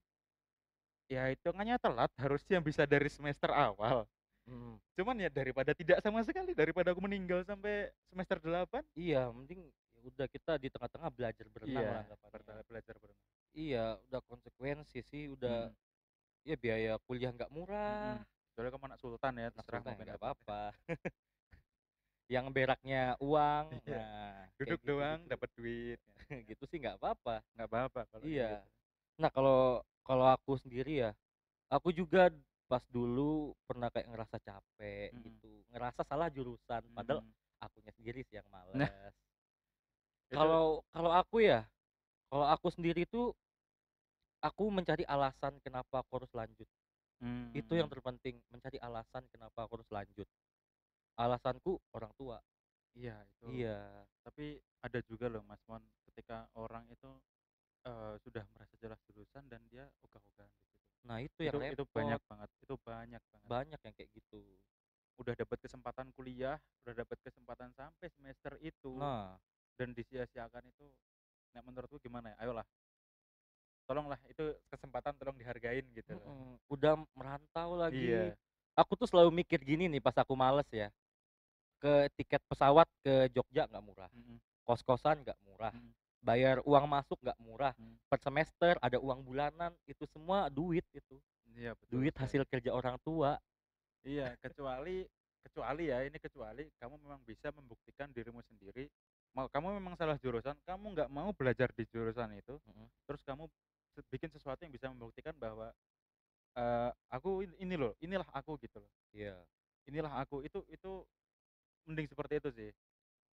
Ya 1.10 1.26
hitungannya 1.34 1.82
telat, 1.82 2.12
harusnya 2.20 2.62
bisa 2.62 2.86
dari 2.86 3.10
semester 3.10 3.50
awal. 3.50 4.06
Mhm. 4.50 4.76
Cuman 4.98 5.16
ya 5.22 5.30
daripada 5.30 5.72
tidak 5.78 6.02
sama 6.02 6.26
sekali, 6.26 6.52
daripada 6.58 6.92
aku 6.92 7.02
meninggal 7.04 7.46
sampai 7.46 7.90
semester 8.10 8.38
8. 8.42 8.84
Iya, 8.98 9.30
mending 9.30 9.70
ya 9.96 10.00
udah 10.02 10.28
kita 10.28 10.58
di 10.58 10.68
tengah-tengah 10.74 11.10
belajar 11.14 11.46
berenang 11.54 11.78
Iya, 11.78 11.98
anggapannya. 12.10 12.64
belajar 12.66 12.96
berenang. 12.98 13.28
Iya, 13.54 13.86
udah 14.10 14.22
konsekuensi 14.26 15.00
sih, 15.06 15.30
udah 15.30 15.70
Mhm. 15.70 16.50
ya 16.50 16.56
biaya 16.58 16.92
kuliah 17.06 17.32
nggak 17.36 17.52
murah. 17.54 18.18
Mhm. 18.18 18.26
Soalnya 18.56 18.72
kamu 18.76 18.86
anak 18.92 19.00
sultan 19.00 19.34
ya, 19.38 19.48
terserah 19.54 19.80
sultan 19.80 19.82
mau 19.86 19.92
ya 19.94 19.98
pindah 20.02 20.06
nggak 20.12 20.22
apa-apa. 20.22 20.62
Yang 22.32 22.46
beraknya 22.56 23.04
uang, 23.20 23.66
Iya. 23.86 24.02
nah 24.08 24.48
Duduk 24.58 24.80
doang 24.88 25.20
gitu-gitu. 25.20 25.32
dapat 25.36 25.50
duit. 25.58 26.00
Gitu 26.50 26.64
sih 26.72 26.78
nggak 26.80 26.96
apa-apa. 26.98 27.44
Nggak 27.56 27.68
apa-apa 27.68 28.02
kalau 28.10 28.24
Iya. 28.24 28.64
gitu. 28.64 28.68
Nah 29.22 29.30
kalau 29.30 29.60
kalau 30.08 30.26
aku 30.32 30.56
sendiri 30.58 31.04
ya, 31.08 31.12
aku 31.70 31.92
juga 31.92 32.32
pas 32.72 32.84
dulu 32.96 33.54
pernah 33.70 33.90
kayak 33.94 34.10
ngerasa 34.12 34.38
capek 34.48 35.10
Mhm. 35.12 35.22
gitu, 35.26 35.54
ngerasa 35.72 36.02
salah 36.10 36.30
jurusan, 36.36 36.84
padahal 36.96 37.20
Mhm. 37.20 37.34
akunya 37.66 37.92
sendiri 37.98 38.22
sih 38.28 38.40
yang 38.40 38.50
Nah. 38.74 38.92
males. 38.96 39.14
Itu 40.32 40.36
Kalau 40.36 40.84
kalau 40.96 41.12
aku 41.12 41.44
ya, 41.44 41.68
kalau 42.32 42.48
aku 42.50 42.68
sendiri 42.74 43.04
tuh, 43.08 43.36
aku 44.42 44.66
mencari 44.74 45.04
alasan 45.06 45.58
kenapa 45.66 46.02
aku 46.04 46.12
harus 46.24 46.32
lanjut. 46.34 46.70
Itu 47.54 47.74
yang 47.80 47.86
Mhm. 47.86 47.94
terpenting, 47.94 48.42
mencari 48.54 48.78
alasan 48.82 49.26
kenapa 49.34 49.66
aku 49.68 49.82
harus 49.82 49.92
lanjut. 49.92 50.28
Alasanku 51.20 51.80
orang 51.96 52.14
tua. 52.20 52.40
Iya 52.96 53.16
itu. 53.28 53.52
Iya. 53.52 54.06
Tapi 54.26 54.62
ada 54.86 55.00
juga 55.10 55.26
loh 55.34 55.42
Mas 55.46 55.62
Mon, 55.70 55.82
ketika 56.10 56.46
orang 56.58 56.86
itu, 56.94 57.10
eee, 57.88 58.16
sudah 58.26 58.46
merasa 58.56 58.76
jelas 58.84 59.00
jurusan 59.10 59.46
dan 59.52 59.62
dia 59.72 59.86
ogah-ogahan 60.06 60.52
di 60.54 60.64
situ. 60.66 60.81
Nah 61.06 61.18
itu 61.20 61.42
yang 61.42 61.58
Itu 61.58 61.66
itu 61.74 61.84
repot. 61.86 61.98
banyak 61.98 62.22
banget 62.30 62.50
itu 62.62 62.74
banyak 62.82 63.22
banget. 63.22 63.48
Banyak 63.50 63.80
yang 63.82 63.96
kayak 63.98 64.10
gitu. 64.14 64.42
Udah 65.18 65.34
dapat 65.38 65.58
kesempatan 65.62 66.08
kuliah, 66.14 66.58
udah 66.86 66.94
dapat 66.98 67.18
kesempatan 67.22 67.70
sampai 67.74 68.08
semester 68.14 68.54
itu, 68.62 68.98
Nah. 68.98 69.38
dan 69.78 69.94
disia-siakan 69.94 70.66
itu, 70.66 70.86
nek 71.54 71.64
menurutku 71.66 71.98
gimana 72.02 72.34
ya, 72.34 72.38
ayolah. 72.46 72.66
Tolonglah 73.86 74.18
itu 74.30 74.56
kesempatan 74.72 75.18
tolong 75.20 75.36
dihargain 75.36 75.84
gitu 75.92 76.16
loh. 76.16 76.58
Udah 76.72 76.96
merantau 77.18 77.76
lagi. 77.76 78.08
Iya. 78.08 78.38
Aku 78.78 78.96
tuh 78.96 79.04
selalu 79.10 79.44
mikir 79.44 79.60
gini 79.60 79.92
nih 79.92 80.00
pas 80.00 80.16
aku 80.16 80.32
males 80.32 80.66
ya, 80.72 80.88
ke 81.82 82.08
tiket 82.16 82.40
pesawat 82.48 82.88
ke 83.04 83.28
Jogja 83.36 83.68
nggak 83.68 83.84
murah, 83.84 84.10
Mhm. 84.16 84.40
kos-kosan 84.64 85.28
nggak 85.28 85.36
murah, 85.44 85.76
Mhm. 85.76 85.92
Bayar 86.24 86.62
uang 86.66 86.86
masuk 86.90 87.18
nggak 87.24 87.40
murah, 87.42 87.74
Mhm. 87.78 88.00
per 88.12 88.20
semester 88.22 88.76
ada 88.82 88.98
uang 89.02 89.22
bulanan, 89.26 89.74
itu 89.90 90.06
semua 90.10 90.48
duit 90.54 90.86
itu. 90.96 91.20
Iya 91.56 91.76
betul 91.76 92.02
Duit 92.02 92.16
hasil 92.18 92.44
kerja 92.50 92.72
orang 92.76 92.98
tua. 93.04 93.40
Iya, 94.06 94.34
kecuali 94.42 95.06
kecuali 95.46 95.90
ya, 95.94 96.02
ini 96.06 96.18
kecuali 96.22 96.70
kamu 96.82 96.96
memang 97.02 97.22
bisa 97.26 97.50
membuktikan 97.54 98.10
dirimu 98.14 98.42
sendiri, 98.46 98.90
mau 99.34 99.46
kamu 99.50 99.78
memang 99.82 99.94
salah 99.98 100.18
jurusan, 100.22 100.58
kamu 100.66 100.86
nggak 100.98 101.10
mau 101.14 101.30
belajar 101.34 101.70
di 101.74 101.86
jurusan 101.90 102.34
itu, 102.38 102.58
Mhm. 102.66 102.92
terus 103.10 103.22
kamu 103.26 103.46
bikin 104.14 104.30
sesuatu 104.34 104.62
yang 104.66 104.74
bisa 104.74 104.90
membuktikan 104.94 105.34
bahwa, 105.38 105.74
eee, 106.58 106.92
aku 107.12 107.44
in 107.48 107.54
ini 107.62 107.76
loh, 107.80 107.94
inilah 108.04 108.28
aku 108.34 108.58
gitu 108.62 108.82
loh. 108.84 108.92
Iya. 109.14 109.44
Inilah 109.90 110.14
aku, 110.24 110.44
itu 110.46 110.64
itu 110.72 111.06
mending 111.90 112.08
seperti 112.12 112.34
itu 112.44 112.50
sih. 112.54 112.70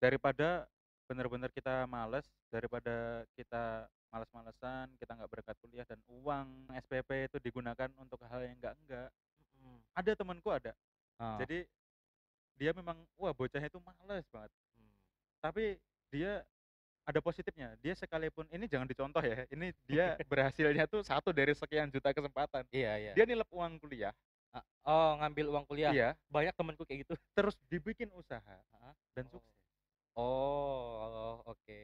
Daripada 0.02 0.68
bener-bener 1.06 1.50
kita 1.54 1.86
males, 1.86 2.26
daripada 2.50 3.22
kita 3.38 3.86
males-malesan, 4.10 4.90
kita 4.98 5.14
nggak 5.14 5.30
berangkat 5.30 5.56
kuliah 5.62 5.86
dan 5.86 5.98
uang 6.06 6.70
SPP 6.82 7.30
itu 7.30 7.38
digunakan 7.42 7.90
untuk 7.98 8.18
hal 8.26 8.42
yang 8.42 8.54
enggak-enggak. 8.58 9.10
Mhm. 9.62 9.78
Ada 9.94 10.12
temenku 10.18 10.48
ada. 10.50 10.72
Ah. 11.18 11.38
Jadi 11.42 11.66
dia 12.56 12.70
memang 12.74 12.96
wah 13.16 13.32
bocahnya 13.32 13.70
itu 13.70 13.80
males 13.82 14.26
banget. 14.32 14.50
Mmm. 14.78 14.94
Tapi 15.42 15.64
dia 16.10 16.42
ada 17.06 17.22
positifnya, 17.22 17.78
dia 17.78 17.94
sekalipun 17.94 18.50
ini 18.50 18.66
jangan 18.66 18.90
dicontoh 18.90 19.22
ya, 19.22 19.46
ini 19.54 19.70
dia 19.86 20.18
berhasilnya 20.32 20.90
tuh 20.90 21.06
1 21.06 21.30
dari 21.30 21.54
sekian 21.54 21.86
juta 21.86 22.10
kesempatan. 22.10 22.66
Iya 22.74 22.92
iya. 22.98 23.12
Dia 23.14 23.24
nilep 23.28 23.46
uang 23.54 23.78
kuliah 23.78 24.10
A 24.56 24.62
oh, 24.88 25.10
ngambil 25.20 25.46
uang 25.52 25.64
kuliah? 25.68 25.92
Iya. 25.92 26.10
Banyak 26.30 26.54
temenku 26.56 26.82
kayak 26.86 27.04
gitu. 27.04 27.14
terus 27.36 27.54
dibikin 27.68 28.08
usaha 28.14 28.56
dan 29.12 29.24
Oh. 29.28 29.36
sukses. 29.36 29.55
Oh, 30.16 31.44
oke. 31.44 31.82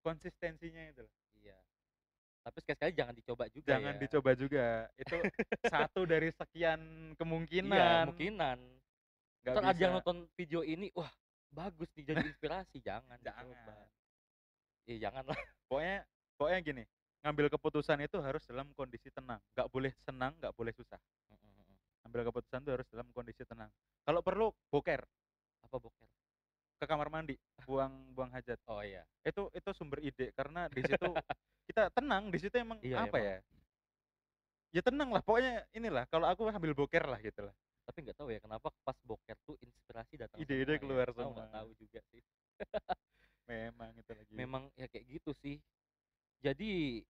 Konsistensinya 0.00 0.82
itu 0.88 1.02
loh. 1.02 1.14
Iya. 1.36 1.58
Tapi 2.40 2.56
sekali-sekali 2.64 2.92
jangan 2.96 3.14
dicoba 3.18 3.44
juga 3.52 3.68
Jangan 3.76 3.94
ya. 3.94 4.00
dicoba 4.00 4.30
juga, 4.32 4.66
itu 4.96 5.16
1 5.68 6.00
dari 6.12 6.28
sekian 6.32 6.80
Iya, 6.80 7.16
kemungkinan. 7.20 8.04
kemungkinan. 8.08 8.58
Nggak 9.40 9.52
Entar 9.56 9.64
ada 9.72 9.80
yang 9.80 9.94
nonton 10.00 10.18
video 10.38 10.60
ini, 10.64 10.88
wah 10.96 11.10
bagus 11.52 11.90
nih 11.98 12.04
jadi 12.14 12.24
inspirasi, 12.32 12.80
jangan 12.80 13.18
dicoba. 13.20 13.52
Jangan. 13.60 13.88
Iya 14.88 14.96
janganlah. 15.10 15.38
Pokoknya 15.68 15.96
pokoknya 16.40 16.58
gini, 16.64 16.82
ngambil 17.20 17.46
keputusan 17.52 17.98
itu 18.00 18.16
harus 18.24 18.42
dalam 18.48 18.72
kondisi 18.72 19.12
tenang, 19.12 19.40
nggak 19.52 19.68
boleh 19.68 19.92
senang, 20.00 20.32
nggak 20.40 20.54
boleh 20.56 20.72
susah. 20.72 21.00
Mhm 21.28 21.36
mhm. 21.60 21.74
Ambil 22.08 22.20
keputusan 22.32 22.64
itu 22.64 22.70
harus 22.72 22.86
dalam 22.88 23.08
kondisi 23.12 23.44
tenang. 23.44 23.68
Kalau 24.06 24.24
perlu 24.24 24.48
boker. 24.72 25.04
Apa 25.60 25.76
boker? 25.76 26.08
Ke 26.80 26.88
kamar 26.88 27.12
mandi, 27.12 27.36
buang 27.68 27.92
buang 28.16 28.32
hajat. 28.32 28.56
Oh 28.64 28.80
iya. 28.80 29.04
Itu 29.20 29.52
itu 29.52 29.68
sumber 29.76 30.00
ide 30.00 30.32
karena 30.32 30.64
di 30.72 30.80
situ 30.80 30.96
kita 31.68 31.92
tenang, 31.92 32.32
di 32.32 32.40
situ 32.40 32.56
emang 32.56 32.80
Iya 32.80 33.04
apa 33.04 33.20
emang. 33.20 33.28
ya? 33.28 33.36
Ya 34.70 34.80
tenang 34.80 35.10
lah, 35.12 35.20
pokoknya 35.20 35.66
inilah 35.74 36.06
kalau 36.08 36.24
aku 36.30 36.46
ambil 36.48 36.72
boker 36.72 37.04
lah 37.04 37.20
gitu 37.20 37.44
lah. 37.44 37.52
Tapi 37.84 38.06
nggak 38.06 38.16
tahu 38.16 38.30
ya 38.32 38.38
kenapa 38.40 38.70
pas 38.86 38.94
boker 39.02 39.34
tuh 39.44 39.58
inspirasi 39.60 40.14
datang 40.14 40.38
Ide-ide 40.40 40.78
ya. 40.78 40.80
keluar 40.80 41.10
nggak 41.10 41.26
semua. 41.26 41.50
tahu 41.52 41.70
juga 41.76 42.00
sih. 42.08 42.22
Memang 43.50 43.90
itu 43.98 44.12
lagi. 44.14 44.32
Memang 44.32 44.62
ya 44.78 44.86
kayak 44.86 45.04
gitu 45.10 45.34
sih. 45.42 45.58
Jadi 46.40 47.02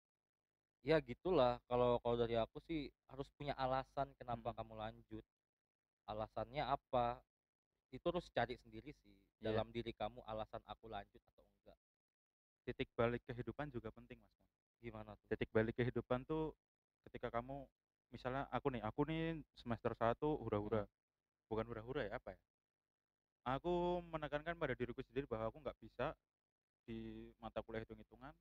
ya 0.80 0.96
gitulah 1.04 1.60
kalau 1.68 2.00
kalau 2.00 2.16
dari 2.16 2.34
aku 2.34 2.58
sih 2.64 2.88
harus 3.12 3.28
punya 3.36 3.52
alasan 3.54 4.08
kenapa 4.16 4.50
Mhm. 4.50 4.56
kamu 4.56 4.74
lanjut. 4.74 5.24
Alasannya 6.08 6.64
apa? 6.64 7.20
Itu 7.92 8.06
harus 8.14 8.30
cari 8.30 8.54
sendiri 8.54 8.94
sih 9.02 9.18
Iya. 9.42 9.48
dalam 9.50 9.74
diri 9.74 9.90
kamu 9.90 10.22
alasan 10.22 10.62
aku 10.66 10.86
lanjut 10.86 11.18
atau 11.34 11.42
enggak. 11.58 11.78
Titik 12.66 12.88
balik 12.94 13.22
kehidupan 13.26 13.66
juga 13.72 13.90
penting, 13.90 14.20
Mas. 14.22 14.36
Gimana 14.80 15.16
tuh? 15.18 15.26
Titik 15.30 15.50
balik 15.54 15.78
kehidupan 15.78 16.26
tuh 16.26 16.54
ketika 17.06 17.30
kamu 17.30 17.66
misalnya 18.10 18.46
aku 18.50 18.66
nih, 18.74 18.82
aku 18.82 19.00
nih 19.06 19.38
semester 19.54 19.92
1 19.94 20.38
hura-hura. 20.42 20.82
Mhm. 20.82 21.50
Bukan 21.50 21.66
hura-hura 21.70 22.02
ya, 22.06 22.18
apa 22.18 22.34
ya? 22.34 22.40
Aku 23.46 24.04
menekankan 24.04 24.54
pada 24.60 24.76
diriku 24.76 25.00
sendiri 25.00 25.24
bahwa 25.24 25.48
aku 25.48 25.58
nggak 25.64 25.78
bisa 25.80 26.12
di 26.84 27.30
mata 27.40 27.60
kuliah 27.64 27.82
hitung-hitungan, 27.84 28.34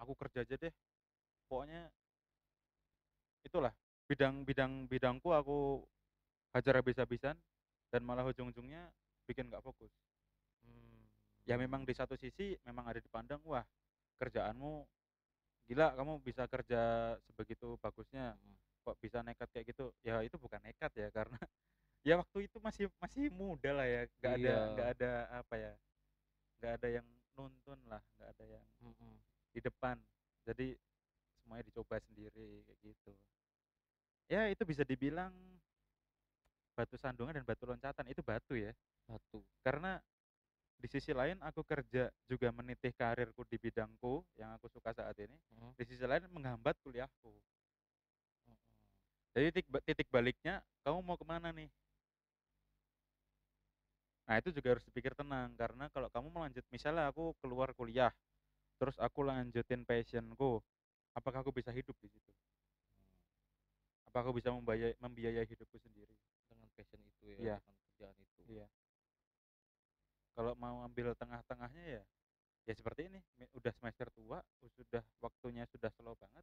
aku 0.00 0.12
kerja 0.16 0.42
aja 0.46 0.56
deh. 0.58 0.74
Pokoknya 1.48 1.92
itulah, 3.44 3.76
bidang 4.08 4.42
bidang 4.48 4.88
bidangku 4.88 5.28
aku 5.36 5.84
hajar 6.56 6.80
habis-habisan 6.80 7.36
dan 7.94 8.02
malah 8.02 8.26
ujung-ujungnya 8.26 8.90
bikin 9.30 9.46
nggak 9.50 9.62
fokus. 9.64 9.92
Mmm. 10.66 11.06
Ya 11.46 11.56
memang 11.60 11.84
di 11.88 11.94
satu 11.96 12.16
sisi 12.18 12.56
memang 12.66 12.88
ada 12.90 13.00
dipandang, 13.02 13.40
"Wah, 13.46 13.64
kerjaanmu 14.20 14.86
gila 15.68 15.94
kamu 15.98 16.14
bisa 16.24 16.44
kerja 16.50 16.82
sebegitu 17.26 17.76
bagusnya, 17.82 18.36
Mhm. 18.42 18.56
kok 18.86 18.96
bisa 19.02 19.20
nekat 19.24 19.48
kayak 19.54 19.66
gitu?" 19.74 19.92
Ya 20.06 20.20
itu 20.26 20.36
bukan 20.40 20.60
nekat 20.64 20.92
ya, 20.98 21.08
karena 21.14 21.38
ya 22.08 22.14
waktu 22.20 22.48
itu 22.50 22.58
masih 22.62 22.86
masih 23.02 23.30
muda 23.34 23.70
lah 23.76 23.86
ya, 23.88 24.02
nggak 24.20 24.34
ada 24.42 24.54
nggak 24.74 24.88
Iya. 24.88 24.98
ada 24.98 25.10
apa 25.44 25.54
ya, 25.58 25.72
nggak 26.60 26.72
ada 26.82 26.88
yang 27.02 27.06
nuntun 27.36 27.80
lah, 27.90 28.02
nggak 28.18 28.30
ada 28.38 28.44
yang 28.60 28.66
Mhm. 28.80 29.24
di 29.54 29.60
depan. 29.64 29.98
Jadi 30.46 30.76
semuanya 31.42 31.66
dicoba 31.68 31.96
sendiri 32.02 32.64
kayak 32.68 32.80
gitu. 32.84 33.14
Ya 34.28 34.48
itu 34.48 34.64
bisa 34.64 34.82
dibilang 34.88 35.32
batu 36.76 36.96
sandungan 37.00 37.34
dan 37.38 37.44
batu 37.46 37.64
loncatan, 37.66 38.04
itu 38.10 38.20
batu 38.26 38.54
ya. 38.58 38.74
Batu. 39.08 39.44
Karena 39.64 40.00
di 40.78 40.88
sisi 40.90 41.12
lain 41.16 41.40
aku 41.42 41.62
kerja 41.64 42.10
juga 42.28 42.48
menitih 42.52 42.92
karirku 42.96 43.42
di 43.48 43.56
bidangku 43.60 44.24
yang 44.36 44.52
aku 44.58 44.68
suka 44.68 44.92
saat 44.94 45.16
ini, 45.22 45.38
Mhm. 45.52 45.74
di 45.78 45.84
sisi 45.88 46.04
lain 46.04 46.28
menghambat 46.32 46.76
kuliahku. 46.84 47.32
Mhm. 48.48 48.56
Jadi 49.34 49.48
titik 49.54 49.66
titik 49.88 50.08
baliknya 50.12 50.62
kamu 50.84 50.98
mau 51.02 51.16
ke 51.18 51.26
mana 51.26 51.50
nih? 51.52 51.70
Nah 54.28 54.40
itu 54.40 54.48
juga 54.56 54.72
harus 54.76 54.84
dipikir 54.88 55.12
tenang, 55.12 55.52
karena 55.52 55.84
kalau 55.92 56.08
kamu 56.08 56.28
melanjut 56.32 56.64
misalnya 56.72 57.12
aku 57.12 57.36
keluar 57.44 57.76
kuliah, 57.76 58.08
terus 58.80 58.96
aku 59.00 59.20
lanjutin 59.26 59.82
passion-ku, 59.84 60.62
apakah 61.18 61.40
aku 61.44 61.52
bisa 61.52 61.70
hidup 61.74 61.96
di 62.00 62.08
situ? 62.08 62.32
Mmm. 63.00 63.20
Apa 64.08 64.18
aku 64.24 64.32
bisa 64.38 64.50
membayai 64.54 64.94
membiayai 65.00 65.46
hidupku 65.48 65.76
sendiri? 65.80 66.14
Passion 66.74 67.00
itu 67.06 67.24
ya, 67.30 67.38
Iya. 67.38 67.56
dengan 67.62 67.78
kerjaan 67.86 68.16
itu. 68.18 68.40
Iya. 68.50 68.66
Kalau 70.34 70.52
mau 70.58 70.82
ambil 70.82 71.14
tengah-tengahnya 71.14 71.84
ya, 72.00 72.02
ya 72.66 72.74
seperti 72.74 73.06
ini, 73.06 73.22
udah 73.54 73.70
semester 73.78 74.10
tua, 74.10 74.42
sudah 74.74 75.06
waktunya 75.22 75.62
sudah 75.70 75.94
slow 75.94 76.18
banget, 76.18 76.42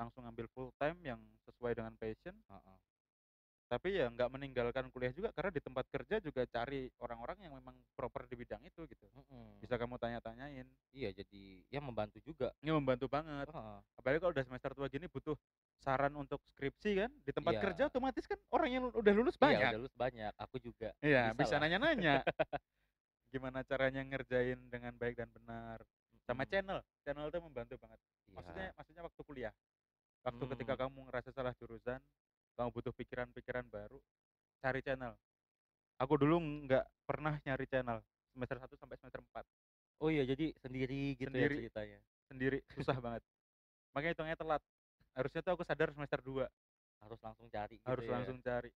langsung 0.00 0.24
ambil 0.24 0.48
full 0.56 0.72
time 0.80 0.96
yang 1.04 1.20
sesuai 1.44 1.76
dengan 1.76 1.92
passion. 2.00 2.32
Heeh. 2.48 2.78
Tapi 3.70 4.02
ya 4.02 4.10
nggak 4.10 4.34
meninggalkan 4.34 4.90
kuliah 4.90 5.14
juga, 5.14 5.30
karena 5.30 5.54
di 5.54 5.62
tempat 5.62 5.86
kerja 5.92 6.18
juga 6.18 6.42
cari 6.48 6.90
orang-orang 6.98 7.38
yang 7.46 7.54
memang 7.54 7.76
proper 7.94 8.26
di 8.26 8.34
bidang 8.34 8.64
itu 8.66 8.82
gitu. 8.88 9.06
Mhm. 9.06 9.62
Bisa 9.62 9.78
kamu 9.78 9.94
tanya-tanyain. 10.00 10.66
Iya 10.90 11.14
jadi 11.14 11.62
ya 11.70 11.78
membantu 11.78 12.18
juga. 12.24 12.50
Ini 12.64 12.72
membantu 12.74 13.06
banget. 13.06 13.46
Heeh. 13.52 13.78
Apalagi 14.00 14.18
kalau 14.18 14.32
udah 14.34 14.42
semester 14.48 14.72
tua 14.74 14.90
gini 14.90 15.06
butuh 15.06 15.38
saran 15.80 16.12
untuk 16.14 16.44
skripsi 16.44 16.90
kan, 17.00 17.10
di 17.24 17.32
tempat 17.32 17.56
Iya. 17.56 17.62
kerja 17.64 17.82
otomatis 17.88 18.24
kan 18.28 18.36
orang 18.52 18.70
yang 18.70 18.84
udah 18.92 19.12
lulus 19.16 19.36
Iya 19.36 19.44
banyak. 19.48 19.70
udah 19.72 19.80
lulus 19.80 19.96
banyak, 19.96 20.32
aku 20.36 20.56
juga. 20.60 20.92
Iya, 21.00 21.32
bisa 21.32 21.56
nanya-nanya. 21.56 22.20
Gimana 23.32 23.64
caranya 23.64 24.02
ngerjain 24.04 24.58
dengan 24.68 24.92
baik 24.98 25.16
dan 25.16 25.30
benar. 25.32 25.80
Sama 26.28 26.44
Mhm. 26.44 26.50
channel, 26.52 26.78
channel 27.02 27.26
itu 27.32 27.38
membantu 27.40 27.74
banget. 27.80 28.00
Maksudnya 28.30 28.66
Iya. 28.68 28.76
maksudnya 28.76 29.02
waktu 29.08 29.20
kuliah. 29.24 29.54
Waktu 30.20 30.44
ketika 30.52 30.72
Mmm. 30.76 30.82
kamu 30.84 30.98
ngerasa 31.08 31.30
salah 31.32 31.54
jurusan, 31.56 32.00
kamu 32.60 32.68
butuh 32.76 32.92
pikiran-pikiran 32.92 33.64
baru, 33.72 33.98
cari 34.60 34.84
channel. 34.84 35.16
Aku 35.96 36.16
dulu 36.20 36.36
nggak 36.68 36.84
pernah 37.08 37.40
nyari 37.44 37.64
channel, 37.64 38.04
semester 38.36 38.56
1 38.60 38.74
sampai 38.76 38.96
semester 39.00 39.20
4. 39.24 39.44
Oh 40.00 40.08
iya 40.12 40.24
jadi 40.28 40.52
sendiri 40.60 41.16
gitu 41.16 41.28
ya 41.28 41.48
Sendiri. 41.48 41.56
ceritanya? 41.60 41.98
Sendiri, 42.28 42.58
susah 42.76 42.96
banget. 43.00 43.22
Makanya 43.96 44.12
hitungnya 44.16 44.36
telat. 44.36 44.62
Harusnya 45.16 45.40
tuh 45.42 45.52
aku 45.58 45.64
sadar 45.66 45.90
semester 45.90 46.20
2. 46.22 46.46
Harus 47.02 47.18
langsung 47.24 47.48
cari 47.50 47.76
gitu 47.80 47.88
Harus 47.88 48.04
ya? 48.06 48.12
langsung 48.14 48.38
cari. 48.44 48.70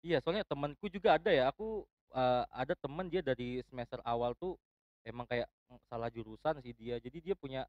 Iya 0.00 0.16
soalnya 0.24 0.44
temenku 0.48 0.88
juga 0.88 1.16
ada 1.20 1.28
ya, 1.28 1.52
aku, 1.52 1.84
eee, 2.16 2.42
ada 2.56 2.74
temen 2.76 3.06
dia 3.12 3.20
dari 3.20 3.60
semester 3.68 4.00
awal 4.04 4.32
tuh 4.36 4.56
emang 5.04 5.28
kayak, 5.28 5.48
salah 5.86 6.08
jurusan 6.10 6.58
sih 6.64 6.72
dia, 6.74 6.96
jadi 6.98 7.18
dia 7.20 7.34
punya 7.36 7.62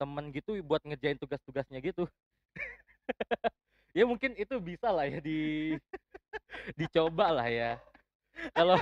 temen 0.00 0.32
gitu 0.34 0.56
buat 0.64 0.82
ngerjain 0.84 1.16
tugas-tugasnya 1.20 1.80
gitu. 1.84 2.08
Ya 3.96 4.04
mungkin 4.04 4.36
itu 4.36 4.60
bisalah 4.60 5.08
ya 5.08 5.24
di 5.24 5.72
dicobalah 6.76 7.48
ya. 7.48 7.80
Kalau 8.52 8.76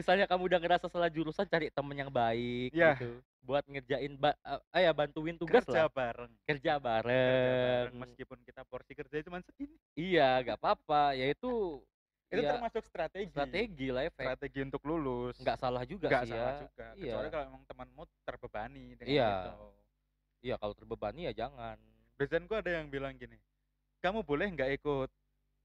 misalnya 0.00 0.24
kamu 0.24 0.42
udah 0.48 0.58
ngerasa 0.58 0.86
salah 0.88 1.06
jurusan, 1.06 1.44
cari 1.44 1.68
temen 1.68 1.92
yang 1.94 2.08
baik 2.08 2.72
Yah. 2.72 2.96
gitu, 2.96 3.20
buat 3.40 3.64
ngerjain 3.64 4.16
ba 4.16 4.32
ah, 4.42 4.56
ya 4.74 4.90
bantuin 4.90 5.36
tugas 5.36 5.60
Kerja 5.62 5.84
lah. 5.84 5.92
bareng. 5.92 6.32
Kerja 6.42 6.72
Kerja 6.72 6.74
bareng, 6.76 7.84
bareng. 7.92 7.92
meskipun 8.00 8.38
kita 8.42 8.62
porsi 8.64 8.92
kerja 8.92 9.20
cuman 9.22 9.44
segini. 9.44 9.76
Iya, 9.92 10.40
nggak 10.40 10.56
apa-apa, 10.56 11.12
ya 11.12 11.28
itu 11.28 11.84
Itu 12.30 12.40
ya 12.40 12.54
termasuk 12.54 12.86
strategi. 12.86 13.26
strategi 13.28 13.88
lah, 13.90 14.06
efek. 14.06 14.22
Strategi 14.22 14.60
untuk 14.62 14.82
lulus. 14.86 15.34
Nggak 15.36 15.58
salah 15.58 15.82
juga 15.82 16.06
Nggak 16.06 16.24
sih 16.24 16.30
salah 16.30 16.46
ya. 16.46 16.60
juga. 16.62 16.86
Iya. 16.94 17.04
Kecuali 17.10 17.28
kalau 17.28 17.44
emang 17.50 17.62
temanmu 17.66 18.02
terbebani 18.22 18.84
dengan 18.94 19.10
Iya. 19.10 19.30
itu. 19.34 19.52
Iya, 20.40 20.54
kalau 20.56 20.74
terbebani 20.78 21.20
ya 21.26 21.32
jangan. 21.34 21.76
Dosenku 22.14 22.54
ada 22.54 22.70
yang 22.70 22.86
bilang 22.86 23.18
gini, 23.18 23.34
"Kamu 23.98 24.22
boleh 24.22 24.46
nggak 24.46 24.70
ikut 24.78 25.10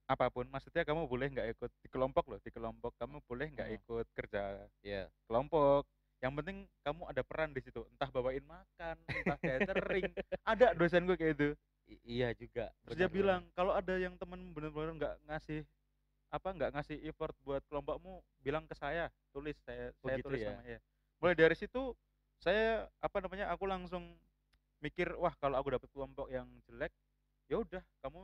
apa 0.06 0.30
pun, 0.30 0.46
maksudnya 0.48 0.82
kamu 0.82 1.06
boleh 1.06 1.28
nggak 1.30 1.48
ikut 1.52 1.72
di 1.82 1.90
kelompok 1.90 2.26
loh, 2.28 2.40
di 2.40 2.50
kelompok 2.50 2.94
kamu 2.96 3.18
boleh 3.26 3.48
nggak 3.52 3.68
Mhm. 3.68 3.78
ikut 3.80 4.06
kerja 4.14 4.42
Iya. 4.82 5.10
kelompok. 5.26 5.86
yang 6.24 6.32
penting 6.34 6.66
kamu 6.82 7.06
ada 7.06 7.22
peran 7.22 7.52
di 7.52 7.62
situ 7.62 7.86
entah 7.86 8.10
bawain 8.10 8.42
makan 8.42 8.98
entah 8.98 9.38
catering 9.38 10.10
ada 10.44 10.74
dosen 10.74 11.06
gue 11.06 11.14
kayak 11.14 11.38
gitu 11.38 11.48
I- 11.86 12.02
iya 12.02 12.30
juga 12.34 12.72
terus 12.82 12.98
dia 12.98 13.06
bilang 13.06 13.46
kalau 13.54 13.70
ada 13.70 13.94
yang 13.94 14.16
temen 14.16 14.50
bener-bener 14.50 14.96
nggak 14.96 15.16
ngasih 15.28 15.62
apa 16.32 16.50
nggak 16.50 16.72
ngasih 16.72 16.98
effort 17.06 17.36
buat 17.44 17.62
kelompokmu 17.68 18.26
bilang 18.42 18.66
ke 18.66 18.74
saya 18.74 19.12
tulis 19.30 19.54
saya 19.62 19.92
Oh, 20.02 20.08
saya 20.08 20.18
gitu 20.18 20.26
tulis 20.26 20.40
ya? 20.42 20.56
namanya 20.56 20.80
mulai 21.20 21.36
dari 21.36 21.54
situ 21.54 21.94
saya 22.40 22.90
apa 23.04 23.18
namanya 23.22 23.46
aku 23.54 23.70
langsung 23.70 24.18
mikir 24.82 25.14
wah 25.20 25.36
kalau 25.38 25.62
aku 25.62 25.78
dapet 25.78 25.90
kelompok 25.94 26.26
yang 26.32 26.48
jelek 26.66 26.96
ya 27.46 27.60
udah 27.62 27.84
kamu 28.02 28.24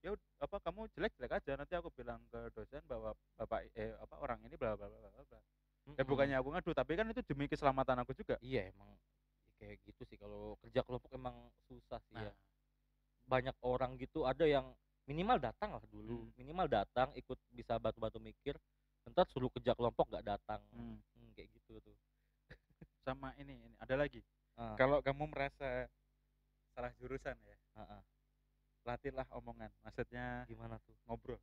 ya 0.00 0.16
apa 0.40 0.56
kamu 0.64 0.88
jelek 0.96 1.12
jelek 1.20 1.32
aja. 1.36 1.52
Nanti 1.56 1.74
aku 1.76 1.92
bilang 1.92 2.20
ke 2.32 2.50
dosen 2.56 2.82
bahwa 2.88 3.12
bapak 3.36 3.68
eh 3.76 3.92
apa 4.00 4.16
orang 4.20 4.40
ini 4.44 4.56
bla 4.56 4.76
bla 4.76 4.88
bla 4.88 4.98
bla 4.98 5.24
bla. 5.24 5.40
Ya 5.96 6.04
bukannya 6.04 6.36
aku 6.38 6.48
ngadu 6.52 6.70
tapi 6.76 6.92
kan 6.96 7.08
itu 7.08 7.20
demi 7.24 7.48
keselamatan 7.48 8.00
aku 8.04 8.12
juga. 8.16 8.36
Iya 8.40 8.72
emang 8.72 8.90
kayak 9.60 9.76
gitu 9.84 10.02
sih. 10.08 10.16
Kalau 10.16 10.56
kerja 10.64 10.80
kelompok 10.84 11.10
emang 11.12 11.36
susah 11.68 12.00
sih 12.08 12.16
ya. 12.16 12.32
Nah. 12.32 12.36
Banyak 13.28 13.56
orang 13.62 13.94
gitu 14.00 14.26
ada 14.26 14.44
yang 14.48 14.72
minimal 15.04 15.38
datang 15.40 15.76
lah 15.76 15.84
dulu. 15.90 16.24
Hmm. 16.26 16.32
minimal 16.40 16.66
datang 16.70 17.08
ikut 17.16 17.38
bisa 17.52 17.76
batu-batu 17.76 18.22
mikir. 18.22 18.56
Ntar 19.08 19.26
suruh 19.32 19.50
kerja 19.52 19.76
kelompok 19.76 20.12
nggak 20.12 20.26
datang. 20.26 20.60
Hmm. 20.72 21.00
Hmm, 21.16 21.30
kayak 21.36 21.48
gitu 21.56 21.80
tuh. 21.80 21.96
Sama 23.06 23.32
ini, 23.40 23.56
ini 23.56 23.76
ada 23.80 23.96
lagi. 23.96 24.20
Ah, 24.60 24.76
kalau 24.76 25.00
kamu 25.00 25.32
merasa 25.32 25.88
salah 26.76 26.92
jurusan 27.00 27.36
ya 27.44 27.56
ah, 27.76 27.98
ah. 27.98 28.02
Latihlah 28.82 29.26
omongan 29.32 29.70
maksudnya 29.84 30.44
gimana 30.48 30.80
tuh? 30.84 30.96
ngobrol. 31.06 31.40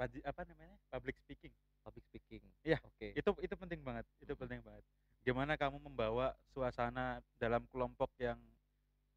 Paji- 0.00 0.24
apa 0.24 0.48
namanya? 0.48 0.80
Public 0.88 1.20
speaking. 1.20 1.52
Public 1.84 2.04
speaking. 2.08 2.40
Iya, 2.64 2.80
oke. 2.80 3.12
itu 3.12 3.30
itu 3.44 3.54
penting 3.56 3.80
banget 3.84 4.04
itu 4.20 4.32
Mhm. 4.32 4.40
penting 4.40 4.60
banget. 4.64 4.84
Gimana 5.20 5.52
kamu 5.60 5.76
membawa 5.80 6.32
suasana 6.56 7.20
dalam 7.36 7.64
kelompok 7.68 8.08
yang 8.16 8.40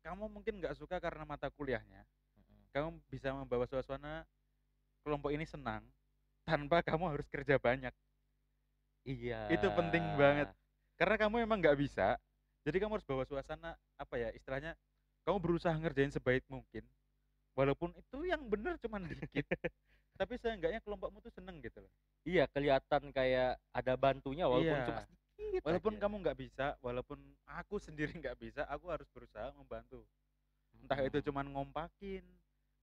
kamu 0.03 0.27
mungkin 0.27 0.59
nggak 0.59 0.75
suka 0.75 0.99
karena 0.99 1.23
mata 1.23 1.47
kuliahnya. 1.47 2.03
Mm-mm. 2.35 2.67
kamu 2.75 2.87
bisa 3.07 3.31
membawa 3.31 3.63
suasana 3.63 4.27
kelompok 5.05 5.31
ini 5.31 5.47
senang 5.47 5.87
tanpa 6.43 6.83
kamu 6.83 7.15
harus 7.15 7.27
kerja 7.31 7.55
banyak. 7.55 7.93
Iya. 9.07 9.51
Itu 9.51 9.71
penting 9.75 10.03
banget. 10.19 10.51
karena 10.93 11.15
kamu 11.19 11.43
emang 11.43 11.57
nggak 11.59 11.75
bisa 11.75 12.15
jadi 12.63 12.77
kamu 12.79 12.95
harus 12.95 13.07
bawa 13.09 13.25
suasana 13.27 13.75
apa 13.97 14.15
ya 14.15 14.29
istilahnya 14.31 14.77
kamu 15.23 15.37
berusaha 15.39 15.75
ngerjain 15.75 16.11
sebaik 16.11 16.43
mungkin 16.47 16.83
walaupun 17.53 17.93
itu 17.93 18.17
yang 18.25 18.43
bener 18.47 18.75
cuman 18.79 19.07
dikit 19.07 19.45
tapi 20.19 20.37
seenggaknya 20.37 20.79
kelompokmu 20.81 21.19
tuh 21.19 21.33
seneng 21.33 21.57
gitu 21.59 21.81
loh 21.81 21.91
iya 22.23 22.45
kelihatan 22.47 23.09
kayak 23.09 23.57
ada 23.71 23.93
bantunya 23.95 24.45
walaupun 24.45 24.77
Iya. 24.77 24.87
cuma 24.87 25.01
sedikit 25.33 25.61
walaupun 25.65 25.93
aja. 25.95 26.01
kamu 26.05 26.15
nggak 26.23 26.37
bisa 26.39 26.65
walaupun 26.79 27.19
aku 27.45 27.75
sendiri 27.77 28.13
nggak 28.21 28.37
bisa 28.37 28.61
aku 28.67 28.89
harus 28.89 29.07
berusaha 29.09 29.49
membantu 29.53 30.05
entah 30.77 30.99
itu 31.01 31.17
Mm-mm. 31.17 31.27
cuman 31.29 31.45
ngompakin 31.49 32.23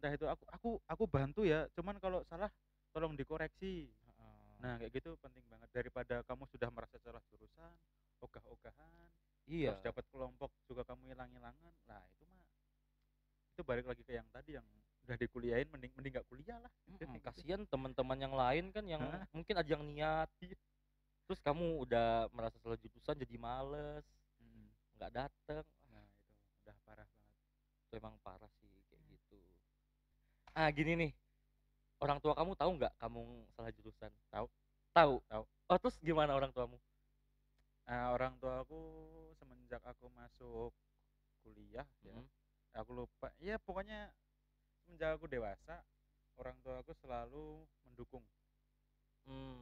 entah 0.01 0.13
itu 0.15 0.27
aku 0.27 0.45
aku 0.49 0.71
aku 0.87 1.05
bantu 1.07 1.43
ya 1.45 1.67
cuman 1.77 1.99
kalau 1.99 2.23
salah 2.25 2.49
tolong 2.91 3.15
dikoreksi 3.15 3.91
Heeh. 3.91 4.43
nah 4.63 4.75
kayak 4.79 4.91
gitu 4.97 5.15
penting 5.19 5.45
banget 5.51 5.69
daripada 5.71 6.23
kamu 6.25 6.47
sudah 6.49 6.69
merasa 6.71 6.97
salah 7.03 7.21
jurusan 7.29 7.75
ogah-ogahan 8.23 9.11
iya 9.47 9.75
terus 9.75 9.83
dapat 9.91 10.05
kelompok 10.11 10.51
juga 10.67 10.83
kamu 10.87 11.11
hilang-hilangan 11.11 11.75
lah 11.87 12.03
itu 12.07 12.23
itu 13.61 13.69
balik 13.69 13.85
lagi 13.85 14.01
ke 14.01 14.17
yang 14.17 14.25
tadi 14.33 14.57
yang 14.57 14.65
udah 15.05 15.17
dikuliahin 15.21 15.69
mending 15.69 15.93
mending 15.93 16.17
nggak 16.17 16.29
kuliah 16.33 16.57
lah 16.57 16.73
gitu. 16.89 17.05
kasihan 17.21 17.61
teman-teman 17.69 18.17
yang 18.17 18.33
lain 18.33 18.73
kan 18.73 18.85
yang 18.89 19.05
Hah? 19.05 19.29
mungkin 19.37 19.53
ada 19.53 19.69
yang 19.69 19.85
niat 19.85 20.33
Iya. 20.41 20.57
terus 21.29 21.45
kamu 21.45 21.85
udah 21.85 22.33
merasa 22.33 22.57
salah 22.57 22.81
jurusan 22.81 23.21
jadi 23.21 23.37
males 23.37 24.09
Hmm, 24.41 24.73
nggak 24.97 25.13
dateng 25.13 25.65
nah 25.93 26.01
itu 26.01 26.23
udah 26.65 26.77
parah 26.89 27.05
banget 27.05 27.37
itu 27.85 27.93
emang 28.01 28.17
parah 28.25 28.49
sih 28.57 28.73
kayak 28.89 29.05
gitu 29.13 29.37
ah 30.57 30.73
gini 30.73 30.93
nih 30.97 31.13
orang 32.01 32.17
tua 32.17 32.33
kamu 32.33 32.57
tahu 32.57 32.71
nggak 32.81 32.93
kamu 32.97 33.21
salah 33.53 33.71
jurusan 33.77 34.13
Tahu. 34.33 34.47
tahu 34.97 35.15
Tahu. 35.29 35.45
oh 35.45 35.77
terus 35.77 36.01
gimana 36.01 36.33
orang 36.33 36.49
tuamu 36.49 36.81
Nah, 37.85 38.15
orang 38.15 38.39
tua 38.39 38.63
aku 38.63 38.79
semenjak 39.35 39.83
aku 39.83 40.07
masuk 40.15 40.71
kuliah 41.43 41.83
ya, 42.07 42.15
Mm. 42.15 42.23
Aku 42.75 42.91
lupa. 42.95 43.29
Ya 43.39 43.57
pokoknya 43.61 44.11
semenjak 44.85 45.17
aku 45.19 45.27
dewasa, 45.31 45.83
orang 46.41 46.57
tua 46.65 46.81
aku 46.83 46.93
selalu 47.03 47.67
mendukung. 47.87 48.25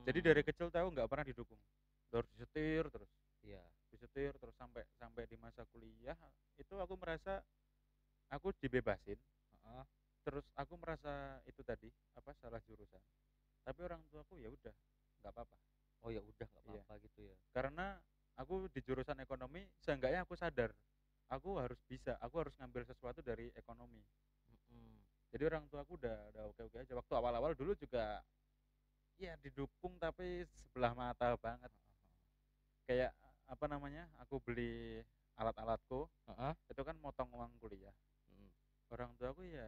Jadi 0.07 0.18
dari 0.25 0.40
Hmm, 0.40 0.47
kecil 0.47 0.68
tahu 0.73 0.88
nggak 0.94 1.09
pernah 1.11 1.27
didukung. 1.27 1.61
Terus 2.09 2.27
disetir 2.33 2.85
terus, 2.88 3.11
iya 3.44 3.61
disetir 3.92 4.33
terus 4.37 4.53
sampai 4.57 4.85
sampai 5.01 5.25
di 5.29 5.37
masa 5.40 5.64
kuliah 5.73 6.16
itu 6.61 6.75
aku 6.77 6.94
merasa 6.97 7.40
aku 8.33 8.53
dibebasin. 8.61 9.18
Heeh. 9.53 9.85
Terus 10.25 10.44
aku 10.57 10.75
merasa 10.81 11.40
itu 11.49 11.61
tadi 11.64 11.88
apa 12.16 12.33
salah 12.40 12.61
jurusan. 12.68 13.01
Tapi 13.64 13.81
orang 13.85 14.01
tuaku 14.12 14.40
ya 14.40 14.49
udah 14.53 14.75
nggak 15.23 15.33
apa-apa. 15.35 15.57
oh 16.07 16.11
ya 16.14 16.23
udah 16.23 16.47
nggak 16.47 16.64
Iya. 16.66 16.85
apa-apa 16.85 16.94
gitu 17.03 17.21
ya 17.27 17.35
karena 17.51 17.99
aku 18.38 18.71
di 18.71 18.81
jurusan 18.87 19.18
ekonomi 19.18 19.66
seenggaknya 19.83 20.23
aku 20.23 20.38
sadar 20.38 20.71
aku 21.29 21.61
harus 21.61 21.81
bisa 21.85 22.17
aku 22.25 22.41
harus 22.45 22.55
ngambil 22.57 22.85
sesuatu 22.88 23.21
dari 23.21 23.53
ekonomi 23.53 24.01
Mm-mm. 24.49 24.97
jadi 25.33 25.53
orang 25.53 25.69
tua 25.69 25.85
aku 25.85 26.01
udah 26.01 26.17
udah 26.33 26.43
oke 26.53 26.61
oke 26.73 26.77
aja 26.81 26.93
waktu 26.97 27.12
awal 27.17 27.33
awal 27.37 27.53
dulu 27.53 27.77
juga 27.77 28.21
ya 29.19 29.35
didukung 29.43 29.99
tapi 30.01 30.47
sebelah 30.47 30.95
mata 30.95 31.35
banget 31.37 31.73
kayak 32.88 33.12
apa 33.49 33.64
namanya 33.69 34.09
aku 34.23 34.41
beli 34.41 35.03
alat-alatku 35.38 36.09
Heeh. 36.29 36.53
itu 36.73 36.83
kan 36.85 36.97
motong 36.99 37.29
uang 37.33 37.53
kuliah 37.61 37.95
Mm. 38.29 38.51
orang 38.93 39.11
tua 39.17 39.33
aku 39.33 39.43
ya 39.49 39.64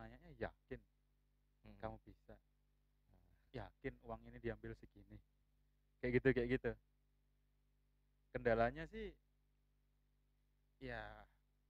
nanyanya 0.00 0.32
yakin 0.36 0.80
Mm. 1.64 1.76
kamu 1.80 1.96
bisa 2.04 2.36
yakin 3.52 3.94
uang 4.04 4.20
ini 4.28 4.38
diambil 4.40 4.72
segini 4.76 5.16
kayak 6.00 6.20
gitu 6.20 6.28
kayak 6.36 6.48
gitu 6.56 6.72
kendalanya 8.32 8.84
sih 8.88 9.12
ya 10.78 11.02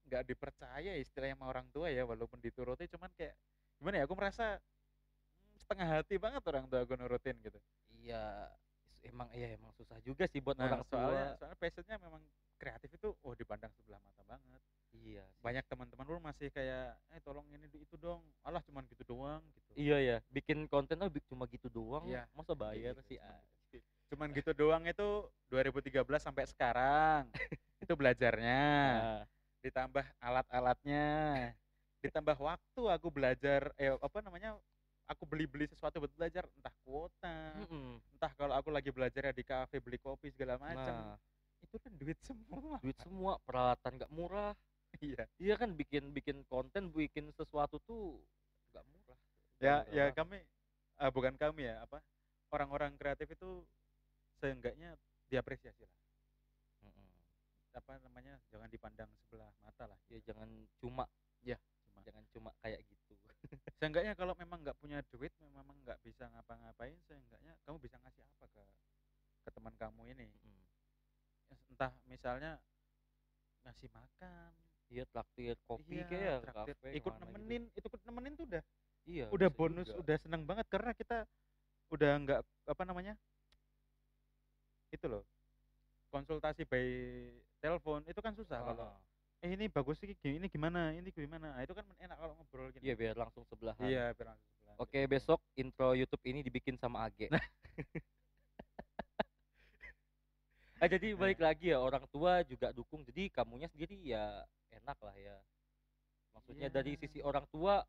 nggak 0.09 0.25
dipercaya 0.25 0.97
istilahnya 0.97 1.37
sama 1.37 1.53
orang 1.53 1.69
tua 1.69 1.93
ya 1.93 2.09
walaupun 2.09 2.41
dituruti 2.41 2.89
cuman 2.89 3.13
kayak 3.13 3.37
gimana 3.77 4.01
ya 4.01 4.05
aku 4.09 4.17
merasa 4.17 4.57
mm, 4.57 5.61
setengah 5.61 5.87
hati 6.01 6.17
banget 6.17 6.41
orang 6.49 6.65
tua 6.67 6.81
aku 6.83 6.97
nurutin 6.97 7.37
gitu. 7.45 7.61
Iya 8.01 8.49
emang 9.05 9.29
iya 9.37 9.55
emang 9.55 9.71
susah 9.77 10.01
juga 10.03 10.25
sih 10.27 10.41
buat 10.41 10.57
nah 10.57 10.67
orang 10.67 10.83
soalnya 10.89 11.37
tua. 11.37 11.39
soalnya 11.45 11.59
passionnya 11.61 11.97
memang 12.01 12.23
kreatif 12.59 12.91
itu 12.91 13.09
oh 13.23 13.35
dipandang 13.37 13.71
sebelah 13.77 14.01
mata 14.01 14.25
banget. 14.25 14.61
Iya 14.99 15.23
sih. 15.29 15.41
banyak 15.45 15.65
teman-teman 15.69 16.05
pun 16.09 16.23
masih 16.25 16.49
kayak 16.49 16.97
eh 17.13 17.21
tolong 17.21 17.45
ini 17.53 17.69
itu 17.77 17.95
dong. 18.01 18.25
Alah 18.43 18.65
cuman 18.65 18.89
gitu 18.89 19.05
doang 19.05 19.45
gitu. 19.53 19.71
Iya 19.77 19.97
ya 20.01 20.17
bikin 20.33 20.65
konten 20.67 20.97
oh, 21.05 21.13
cuma 21.29 21.45
gitu 21.53 21.69
doang. 21.69 22.09
Iya, 22.09 22.25
masa 22.33 22.57
bayar 22.57 22.97
gitu, 22.97 23.15
sih 23.15 23.21
ah. 23.21 23.45
cuman 24.09 24.33
gitu 24.33 24.57
doang 24.57 24.89
itu 24.89 25.29
2013 25.53 26.01
sampai 26.17 26.49
sekarang 26.49 27.29
itu 27.89 27.97
belajarnya. 27.97 28.65
Nah, 29.01 29.25
ditambah 29.65 30.05
alat-alatnya. 30.21 31.09
Ditambah 32.05 32.37
waktu 32.37 32.83
aku 32.85 33.09
belajar 33.09 33.73
eh 33.81 33.97
apa 33.97 34.21
namanya 34.21 34.61
aku 35.09 35.25
beli-beli 35.25 35.65
sesuatu 35.65 36.05
buat 36.05 36.13
belajar 36.13 36.45
entah 36.53 36.75
kuota 36.85 37.57
mm-mm. 37.65 37.97
entah 38.13 38.29
kalau 38.37 38.53
aku 38.53 38.69
lagi 38.69 38.93
belajar 38.93 39.33
ya 39.33 39.33
di 39.33 39.41
kafe 39.41 39.81
beli 39.81 39.97
kopi 39.97 40.29
segala 40.29 40.61
macam 40.61 41.17
nah. 41.17 41.17
itu 41.65 41.81
kan 41.81 41.93
duit 41.97 42.21
semua. 42.21 42.77
Duit 42.85 42.99
semua 43.01 43.41
peralatan 43.43 44.05
nggak 44.05 44.13
murah. 44.13 44.53
Iya. 45.01 45.25
Iya 45.41 45.55
kan 45.57 45.73
bikin 45.73 46.13
bikin 46.13 46.45
konten 46.45 46.93
bikin 46.93 47.33
sesuatu 47.33 47.81
tuh 47.89 48.21
nggak 48.77 48.85
murah. 48.85 49.19
Ya 49.59 49.81
Gara-gara- 49.81 49.97
ya 49.97 50.05
kami 50.13 50.39
ah, 51.01 51.11
bukan 51.11 51.35
kami 51.41 51.73
ya 51.73 51.83
apa 51.89 52.05
orang-orang 52.53 52.93
kreatif 53.01 53.33
itu 53.33 53.65
seenggaknya 54.45 54.93
diapresiasi 55.33 55.89
lah. 55.89 55.97
Apa 57.79 58.03
namanya 58.03 58.35
jangan 58.51 58.67
dipandang 58.67 59.11
sebelah 59.25 59.49
mata 59.63 59.87
lah 59.87 59.99
ya 60.11 60.19
jangan 60.27 60.51
cuma. 60.83 61.07
Ya 61.47 61.57
cuma. 61.87 62.03
Jangan 62.03 62.25
cuma 62.35 62.51
kayak 62.61 62.83
gitu. 62.87 63.15
Seenggaknya 63.79 64.19
kalau 64.19 64.35
memang 64.35 64.61
nggak 64.67 64.77
punya 64.83 64.99
duit 65.15 65.31
memang 65.39 65.79
nggak 65.87 66.03
bisa 66.03 66.27
ngapa-ngapain 66.35 66.99
seenggaknya 67.07 67.55
kamu 67.63 67.79
bisa 67.79 67.97
ngasih 68.03 68.23
apa 68.27 68.47
ke 68.51 68.63
ke 69.47 69.51
teman 69.55 69.75
kamu 69.79 70.03
ini? 70.13 70.27
Entah 71.71 71.95
misalnya 72.11 72.59
ngasih 73.63 73.89
makan. 73.95 74.53
Iya 74.89 75.05
traktir 75.13 75.53
kopi 75.69 76.01
iya, 76.01 76.09
kayak 76.09 76.25
ya 76.25 76.37
traktir, 76.49 76.75
kafe 76.81 76.89
ikut 76.97 77.13
gitu. 77.13 77.21
nemenin 77.29 77.63
ikut 77.77 78.01
nemenin 78.09 78.33
tuh 78.41 78.47
udah 78.49 78.63
iya 79.05 79.27
udah 79.29 79.49
bonus 79.53 79.85
juga. 79.85 80.01
udah 80.01 80.17
seneng 80.17 80.43
banget 80.49 80.67
karena 80.73 80.97
kita 80.97 81.29
udah 81.93 82.11
nggak 82.25 82.41
apa 82.73 82.83
namanya 82.89 83.13
itu 84.89 85.05
loh 85.05 85.29
konsultasi 86.09 86.65
by 86.65 86.85
telepon 87.61 88.01
itu 88.09 88.21
kan 88.25 88.33
susah 88.37 88.61
kalau 88.65 88.85
Ah, 88.89 88.99
eh 89.45 89.55
ini 89.55 89.71
bagus 89.71 90.01
sih 90.03 90.11
gini 90.19 90.43
ini 90.43 90.47
gimana 90.51 90.91
ini 90.97 91.09
gimana 91.15 91.55
nah, 91.55 91.63
itu 91.63 91.71
kan 91.77 91.87
enak 92.01 92.17
kalau 92.19 92.35
ngobrol 92.39 92.69
gini 92.75 92.91
iya 92.91 92.95
biar 92.99 93.15
langsung 93.15 93.45
sebelahan 93.47 93.87
iya 93.87 94.11
biar 94.17 94.35
langsung 94.35 94.51
sebelah 94.51 94.75
Oke, 94.79 94.99
gitu. 95.05 95.11
besok 95.11 95.41
intro 95.59 95.91
YouTube 95.95 96.23
ini 96.27 96.41
dibikin 96.43 96.79
sama 96.79 97.07
Age. 97.11 97.29
Ah, 100.79 100.87
jadi 100.87 101.11
Heeh. 101.11 101.19
balik 101.19 101.43
lagi 101.43 101.75
ya, 101.75 101.83
orang 101.83 102.07
tua 102.07 102.47
juga 102.47 102.71
dukung, 102.71 103.03
jadi 103.03 103.27
kamunya 103.35 103.67
sendiri 103.67 103.99
ya 103.99 104.47
enak 104.71 104.95
lah 105.03 105.11
ya. 105.19 105.35
Maksudnya 106.39 106.71
dari 106.71 106.95
Iya. 106.95 107.03
sisi 107.03 107.19
orang 107.19 107.43
tua, 107.51 107.83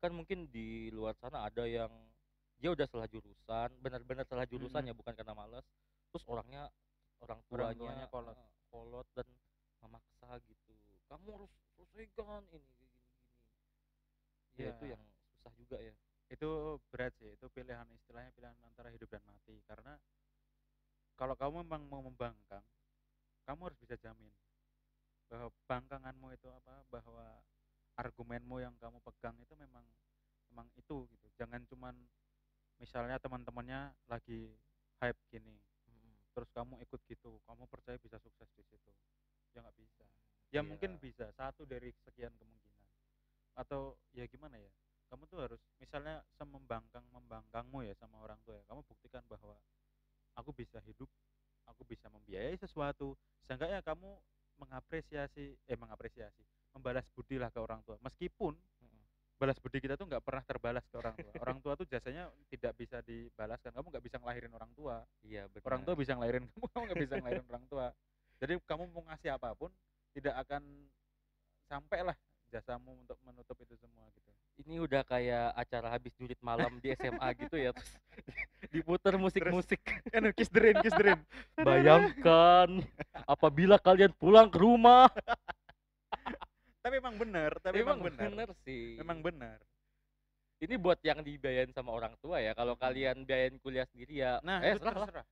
kan 0.00 0.08
mungkin 0.16 0.48
di 0.48 0.88
luar 0.88 1.12
sana 1.20 1.44
ada 1.44 1.68
yang 1.68 1.92
dia 2.56 2.72
udah 2.72 2.88
salah 2.88 3.04
jurusan, 3.12 3.68
benar-benar 3.84 4.24
salah 4.24 4.48
jurusan 4.48 4.80
Mhm. 4.80 4.88
ya, 4.88 4.94
bukan 4.96 5.12
karena 5.12 5.36
malas, 5.36 5.68
terus 6.08 6.24
orangnya 6.24 6.72
orang 7.20 7.40
Orang 7.50 7.72
tuanya 7.76 7.76
tuanya 7.76 8.06
kolot. 8.08 8.38
kolot 8.70 9.06
dan 9.16 9.26
memaksa 9.80 10.28
gitu. 10.44 10.72
"Kamu 11.08 11.26
harus 11.36 11.52
selesaikan 11.76 12.42
ini, 12.52 12.68
gini 12.78 12.96
gini." 13.00 13.44
Ya 14.60 14.70
itu 14.74 14.84
Iya. 14.88 14.94
yang 14.96 15.02
susah 15.36 15.52
juga 15.56 15.76
ya. 15.80 15.94
Itu 16.30 16.78
berat 16.94 17.12
sih, 17.18 17.34
itu 17.34 17.46
pilihan 17.50 17.86
istilahnya 17.90 18.30
pilihan 18.36 18.54
antara 18.62 18.88
hidup 18.94 19.10
dan 19.10 19.22
mati. 19.26 19.58
Karena 19.66 19.98
kalau 21.18 21.34
kamu 21.34 21.66
memang 21.66 21.82
mau 21.90 22.02
membangkang, 22.06 22.62
kamu 23.44 23.60
harus 23.66 23.78
bisa 23.82 23.98
jamin 23.98 24.30
bahwa 25.26 25.50
bangkanganmu 25.66 26.26
itu 26.34 26.48
apa, 26.50 26.82
bahwa 26.90 27.26
argumenmu 27.98 28.62
yang 28.62 28.74
kamu 28.78 28.98
pegang 29.02 29.36
itu 29.42 29.54
memang 29.58 29.84
memang 30.50 30.66
itu 30.78 31.06
gitu. 31.10 31.26
Jangan 31.38 31.62
cuman 31.66 31.94
misalnya 32.78 33.18
teman-temannya 33.20 33.92
lagi 34.08 34.50
hype 35.02 35.18
gini. 35.30 35.54
Terus 36.30 36.50
kamu 36.54 36.78
ikut 36.84 37.00
gitu, 37.10 37.40
kamu 37.46 37.66
percaya 37.66 37.98
bisa 37.98 38.16
sukses 38.22 38.48
di 38.54 38.62
situ. 38.66 38.90
Ya 39.54 39.62
nggak 39.62 39.76
bisa. 39.78 40.04
Ya 40.50 40.60
mungkin 40.66 40.98
Iya. 40.98 41.02
bisa, 41.02 41.26
satu 41.34 41.62
dari 41.66 41.94
sekian 42.06 42.34
kemungkinan. 42.38 42.86
Atau 43.54 43.98
ya 44.14 44.26
gimana 44.26 44.58
ya? 44.58 44.70
Kamu 45.10 45.26
tuh 45.26 45.42
harus 45.42 45.58
misalnya 45.82 46.22
semembangkang-membangkangmu 46.38 47.82
ya 47.82 47.94
sama 47.98 48.22
orang 48.22 48.38
tua 48.46 48.54
ya. 48.58 48.64
Kamu 48.70 48.82
buktikan 48.86 49.22
bahwa 49.26 49.58
aku 50.38 50.50
bisa 50.54 50.78
hidup, 50.86 51.10
aku 51.66 51.82
bisa 51.86 52.06
membiayai 52.10 52.54
sesuatu. 52.58 53.18
Seenggaknya 53.42 53.82
kamu 53.82 54.18
mengapresiasi 54.58 55.58
eh 55.66 55.78
mengapresiasi, 55.78 56.42
membalas 56.74 57.06
budi 57.14 57.38
lah 57.42 57.50
ke 57.50 57.58
orang 57.58 57.82
tua. 57.82 57.98
Meskipun. 58.02 58.54
Balas 59.40 59.56
budi 59.56 59.80
kita 59.80 59.96
tuh 59.96 60.04
nggak 60.04 60.20
pernah 60.20 60.44
terbalas 60.44 60.84
ke 60.84 61.00
orang 61.00 61.16
tua. 61.16 61.40
Orang 61.40 61.58
tua 61.64 61.72
tuh 61.80 61.88
jasanya 61.88 62.28
tidak 62.52 62.76
bisa 62.76 63.00
dibalaskan. 63.00 63.72
Kamu 63.72 63.86
nggak 63.88 64.04
bisa 64.04 64.16
ngelahirin 64.20 64.52
orang 64.52 64.70
tua. 64.76 65.00
Iya 65.24 65.48
Orang 65.64 65.80
tua 65.88 65.96
benar. 65.96 66.02
bisa 66.04 66.12
ngelahirin 66.12 66.44
kamu, 66.52 66.66
kamu 66.68 66.82
nggak 66.84 67.00
bisa 67.08 67.14
ngelahirin 67.16 67.46
orang 67.48 67.64
tua. 67.72 67.86
Jadi 68.36 68.52
kamu 68.68 68.82
mau 68.92 69.02
ngasih 69.08 69.30
apa 69.32 69.48
pun 69.56 69.72
tidak 70.12 70.34
akan 70.44 70.62
sampailah 71.64 72.16
jasamu 72.52 72.92
untuk 73.00 73.16
menutup 73.24 73.56
itu 73.64 73.72
semua 73.80 74.04
gitu. 74.12 74.28
Ini 74.60 74.76
udah 74.84 75.00
kayak 75.08 75.56
acara 75.56 75.88
habis 75.96 76.12
jurit 76.20 76.36
malam 76.44 76.76
di 76.84 76.92
SMA 76.92 77.28
gitu 77.40 77.56
ya, 77.56 77.72
terus 77.72 77.88
diputer 78.68 79.16
Terus 79.16 79.22
musik-musik. 79.24 79.80
anu 80.12 80.36
kiss 80.36 80.52
the 80.52 80.60
rain, 80.60 80.76
kiss 80.84 80.92
the 80.92 81.04
rain. 81.14 81.20
Bayangkan 81.56 82.68
apabila 83.24 83.80
kalian 83.80 84.12
pulang 84.20 84.52
ke 84.52 84.60
rumah. 84.60 85.08
Tapi 86.80 86.94
emang 86.96 87.16
benar, 87.20 87.52
tapi 87.60 87.84
emang, 87.84 88.00
Emang 88.00 88.08
benar. 88.08 88.24
bener 88.32 88.50
sih. 88.64 88.96
Memang 88.96 89.18
benar. 89.20 89.58
Ini 90.60 90.74
buat 90.76 91.00
yang 91.00 91.24
dibiayain 91.24 91.72
sama 91.72 91.92
orang 91.92 92.12
tua 92.20 92.40
ya. 92.40 92.52
Kalau 92.52 92.76
Mhm. 92.76 92.80
kalian 92.80 93.16
biayain 93.24 93.56
kuliah 93.60 93.84
sendiri 93.88 94.20
ya, 94.20 94.40
Nah, 94.44 94.60
eh 94.60 94.76
itu 94.76 94.84
serah 94.84 94.92
terserah. 94.96 95.26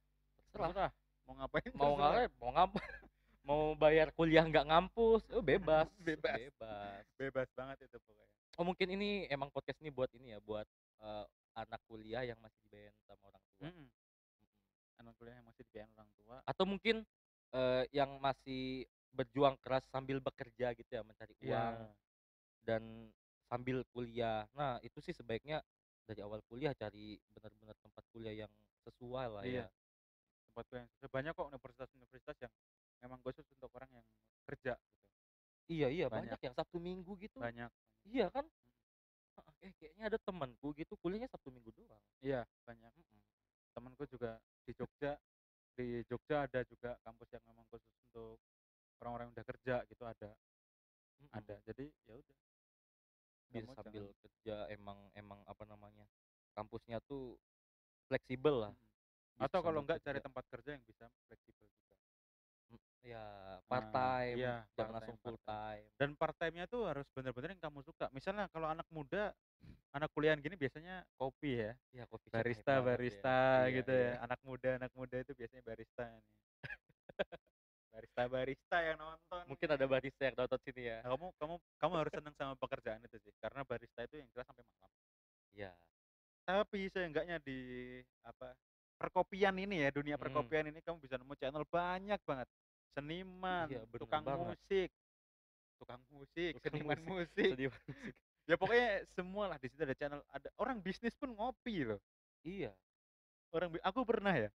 Terserah. 0.53 0.69
Terserah. 0.73 0.93
Mau 1.29 1.35
ngapain 1.37 1.71
Mau 1.77 1.93
nggak 1.93 2.13
mau 2.41 2.51
ngap 2.57 2.71
mau 3.49 3.63
bayar 3.77 4.09
kuliah 4.17 4.45
nggak 4.49 4.65
ngampus, 4.69 5.23
oh 5.37 5.45
bebas. 5.45 5.89
Bebas. 6.09 6.37
Bebas. 6.37 7.05
Bebas 7.21 7.49
banget 7.53 7.77
itu 7.85 7.97
pokoknya. 8.01 8.27
Oh 8.57 8.65
mungkin 8.65 8.89
ini 8.93 9.29
emang 9.29 9.53
podcast 9.53 9.77
ini 9.85 9.93
buat 9.93 10.09
ini 10.17 10.33
ya, 10.33 10.41
buat 10.41 10.65
eh, 11.05 11.25
anak 11.57 11.81
kuliah 11.85 12.25
yang 12.25 12.41
masih 12.41 12.57
dibayain 12.65 12.93
sama 13.05 13.25
orang 13.29 13.45
tua. 13.45 13.69
Mm-mm. 13.69 13.85
Mhm. 13.85 13.89
Anak 15.01 15.13
kuliah 15.21 15.37
yang 15.37 15.47
masih 15.49 15.63
dibiayain 15.69 15.93
orang 15.93 16.11
tua. 16.17 16.37
Atau 16.49 16.65
mungkin 16.65 16.97
eh, 17.53 17.85
yang 17.93 18.17
masih 18.21 18.85
berjuang 19.13 19.57
keras 19.63 19.85
sambil 19.89 20.21
bekerja 20.23 20.73
gitu 20.77 20.91
ya, 20.91 21.03
mencari 21.03 21.35
uang 21.43 21.75
dan 22.65 22.83
sambil 23.49 23.81
kuliah. 23.97 24.45
Nah, 24.53 24.77
itu 24.85 25.01
sih 25.01 25.17
sebaiknya 25.17 25.65
dari 26.05 26.21
awal 26.25 26.41
kuliah 26.49 26.73
cari 26.77 27.17
benar-benar 27.33 27.77
tempat 27.81 28.05
kuliah 28.13 28.45
yang 28.45 28.53
sesuai 28.85 29.27
lah 29.29 29.43
Iya. 29.45 29.65
ya. 29.65 29.67
Tempat 30.53 30.63
kuliah 30.69 30.83
yang 30.85 30.93
sesuai. 30.97 31.13
banyak 31.13 31.33
kok 31.37 31.49
universitas-universitas 31.53 32.37
yang 32.45 32.53
memang 33.05 33.19
khusus 33.25 33.45
untuk 33.53 33.71
orang 33.77 33.91
yang 33.93 34.07
kerja 34.49 34.75
gitu. 34.77 34.97
Iya 35.69 35.89
iya 35.93 36.07
Banyak. 36.09 36.33
banyak 36.37 36.41
yang 36.49 36.55
Sabtu 36.57 36.81
Minggu 36.81 37.13
gitu. 37.21 37.37
Banyak. 37.41 37.69
Iya 38.09 38.33
kan? 38.33 38.49
Heeh, 39.37 39.55
Eh 39.69 39.73
kayaknya 39.77 40.05
ada 40.09 40.19
temanku 40.21 40.73
gitu 40.77 40.97
kuliahnya 41.01 41.29
Sabtu 41.29 41.53
Minggu 41.53 41.69
doang. 41.77 42.01
Iya, 42.25 42.49
banyak. 42.65 42.89
Mm-mm. 42.89 43.21
Temanku 43.77 44.09
juga 44.09 44.41
di 44.65 44.73
Jogja, 44.73 45.13
di 45.77 46.03
Jogja 46.09 46.49
ada 46.49 46.65
juga 46.65 46.97
kampus 47.05 47.29
yang 47.37 47.45
memang 47.47 47.65
khusus 47.69 47.93
untuk 48.09 48.41
orang-orang 49.01 49.31
yang 49.31 49.35
udah 49.35 49.47
kerja 49.47 49.77
gitu 49.87 50.03
ada. 50.05 50.31
Mm-mm. 51.19 51.35
Ada. 51.35 51.57
Jadi 51.67 51.87
ya 52.07 52.15
udah. 52.15 52.37
Bisa 53.49 53.73
sambil 53.75 54.05
jangan- 54.05 54.19
kerja 54.21 54.57
emang 54.71 54.99
emang 55.15 55.41
apa 55.47 55.65
namanya? 55.65 56.05
Kampusnya 56.53 56.99
tuh 57.03 57.39
fleksibel 58.07 58.69
lah. 58.69 58.75
Mm. 59.39 59.47
Atau 59.47 59.61
kalau 59.63 59.81
enggak 59.83 60.03
cari 60.03 60.19
tempat 60.19 60.45
kerja 60.51 60.75
yang 60.75 60.85
bisa 60.85 61.07
fleksibel 61.27 61.67
juga. 61.71 61.97
Mm, 62.69 62.81
Ya 63.01 63.25
Nah, 63.25 63.63
part 63.71 63.89
time, 63.89 64.37
iya, 64.37 64.55
jangan 64.75 64.75
part-time, 64.75 64.93
langsung 64.99 65.17
full 65.23 65.39
time. 65.47 65.87
Dan 65.97 66.09
part 66.19 66.35
time-nya 66.37 66.65
tuh 66.67 66.83
harus 66.85 67.07
bener-bener 67.15 67.55
yang 67.55 67.63
kamu 67.63 67.81
suka. 67.81 68.11
Misalnya 68.11 68.51
kalau 68.51 68.69
anak 68.69 68.85
muda, 68.91 69.33
anak 69.95 70.11
kuliahan 70.13 70.43
gini 70.43 70.59
biasanya 70.59 71.07
kopi 71.17 71.63
ya. 71.63 71.73
Ya 71.95 72.05
coffee 72.05 72.29
shop 72.29 72.37
hype 72.37 72.45
Barista, 72.45 72.73
banget 72.75 72.83
ya. 72.83 72.89
barista 72.91 73.39
Iya, 73.65 73.75
gitu 73.81 73.93
iya. 73.95 74.05
ya. 74.05 74.15
Anak 74.27 74.41
muda, 74.45 74.71
anak 74.77 74.93
muda 74.93 75.17
itu 75.23 75.33
biasanya 75.33 75.63
barista 75.65 76.05
nih. 76.05 76.25
barista, 77.99 78.23
barista 78.31 78.77
yang 78.79 78.97
nonton. 78.97 79.43
Mungkin 79.51 79.69
ada 79.75 79.85
barista 79.91 80.23
yang 80.23 80.37
nonton 80.39 80.59
sini 80.63 80.83
ya. 80.87 81.03
Nah, 81.03 81.19
kamu 81.19 81.27
kamu 81.35 81.55
kamu 81.83 81.93
harus 81.99 82.13
seneng 82.15 82.35
sama 82.39 82.55
pekerjaan 82.55 83.03
itu 83.03 83.17
sih. 83.27 83.33
Karena 83.43 83.67
barista 83.67 84.01
itu 84.07 84.15
yang 84.23 84.29
jelas 84.31 84.47
sampai 84.47 84.63
malam. 84.79 84.91
Iya. 85.51 85.73
Tapi 86.47 86.81
seenggaknya 86.95 87.37
di 87.43 87.59
apa 88.23 88.55
perkopian 88.97 89.55
ini 89.59 89.83
ya, 89.83 89.91
dunia 89.91 90.15
Mm. 90.17 90.23
perkopian 90.23 90.65
ini 90.71 90.79
kamu 90.81 90.97
bisa 91.03 91.19
nemu 91.19 91.35
channel 91.37 91.67
banyak 91.67 92.21
banget. 92.23 92.49
Seniman, 92.95 93.67
Iya, 93.71 93.83
tukang 93.95 94.23
banget. 94.27 94.47
musik, 94.59 94.91
tukang 95.79 96.01
musik, 96.11 96.53
Tukang 96.59 96.73
seniman 96.73 96.99
musik, 97.03 97.31
musik. 97.35 97.51
seniman 97.55 97.83
musik. 97.87 98.15
Ya 98.49 98.55
pokoknya 98.57 98.89
semua 99.13 99.45
lah 99.53 99.59
di 99.61 99.69
situ 99.69 99.83
ada 99.85 99.93
channel. 99.95 100.23
Ada 100.33 100.49
orang 100.57 100.81
bisnis 100.81 101.13
pun 101.19 101.31
ngopi 101.37 101.85
loh. 101.85 102.01
Iya. 102.43 102.73
Orang 103.53 103.77
aku 103.85 104.01
pernah 104.09 104.33
ya, 104.33 104.49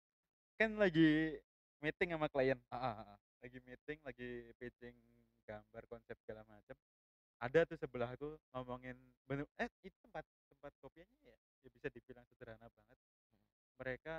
kan 0.56 0.74
lagi 0.80 1.38
meeting 1.84 2.16
sama 2.16 2.28
klien, 2.32 2.58
Ah, 2.72 2.78
ah, 2.78 2.96
ah. 3.04 3.18
Lagi 3.42 3.58
meeting, 3.66 4.00
lagi 4.06 4.30
pitching 4.62 4.96
gambar 5.46 5.84
konsep 5.90 6.16
segala 6.22 6.46
macam. 6.46 6.78
Ada 7.42 7.66
tuh 7.66 7.78
sebelah 7.82 8.14
aku 8.14 8.38
ngomongin 8.54 8.94
bener, 9.26 9.50
eh 9.58 9.70
itu 9.82 9.98
tempat 10.06 10.22
tempat 10.54 10.72
kopiannya 10.78 11.18
ya, 11.26 11.36
ya 11.66 11.70
bisa 11.74 11.90
dibilang 11.90 12.22
sederhana 12.30 12.70
banget. 12.70 13.00
Mereka 13.82 14.16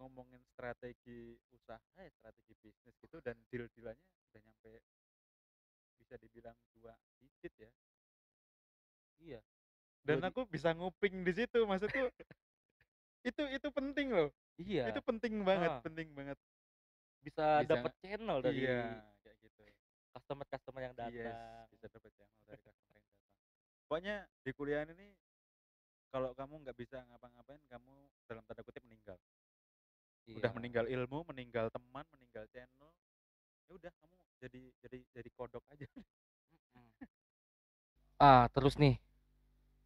ngomongin 0.00 0.40
strategi 0.48 1.36
usaha, 1.52 1.78
eh, 2.00 2.08
strategi 2.16 2.56
bisnis 2.58 2.96
gitu 2.98 3.20
dan 3.20 3.36
deal-dealannya 3.52 4.08
udah 4.32 4.40
nyampe 4.40 4.72
bisa 6.00 6.16
dibilang 6.16 6.56
dua 6.72 6.96
digit 7.20 7.52
ya. 7.60 7.70
Iya. 9.20 9.40
Dan 10.04 10.20
aku 10.24 10.44
bisa 10.48 10.72
nguping 10.72 11.24
di 11.24 11.32
situ, 11.32 11.64
maksudku 11.64 12.08
itu 13.28 13.42
itu 13.52 13.68
penting 13.72 14.12
loh. 14.16 14.32
Iya. 14.56 14.92
Itu 14.92 15.00
penting 15.04 15.44
banget, 15.44 15.70
Ah. 15.76 15.80
penting 15.84 16.08
banget. 16.16 16.36
Bisa 17.24 17.46
bisa 17.64 17.70
dapat 17.74 17.92
channel 18.04 18.38
dari 18.44 18.60
Iya, 18.68 19.00
kayak 19.24 19.36
gitu. 19.40 19.62
customer-customer 20.14 20.80
yang 20.84 20.94
Yes, 20.94 21.00
datang. 21.00 21.64
bisa 21.72 21.86
dapat 21.90 22.10
channel 22.14 22.38
dari 22.44 22.58
customer 22.60 22.78
yang 22.84 22.92
datang. 22.94 23.16
Pokoknya 23.88 24.16
di 24.44 24.50
kuliahan 24.54 24.88
ini 24.94 25.08
kalau 26.12 26.30
kamu 26.36 26.54
nggak 26.62 26.76
bisa 26.78 27.02
ngapa-ngapain, 27.10 27.58
kamu 27.66 27.92
dalam 28.30 28.42
tanda 28.46 28.62
kutip 28.62 28.84
meninggal. 28.86 29.18
Udah 30.30 30.50
Iya. 30.50 30.56
meninggal 30.56 30.86
ilmu, 30.88 31.26
meninggal 31.32 31.66
teman, 31.74 32.04
meninggal 32.14 32.44
channel. 32.54 32.88
Ya 33.66 33.72
udah 33.74 33.92
kamu 33.98 34.16
jadi 34.44 34.60
jadi 34.84 34.98
jadi 35.16 35.30
kodok 35.34 35.64
aja. 35.72 35.88
Ah, 38.20 38.46
terus 38.54 38.78
nih. 38.78 38.96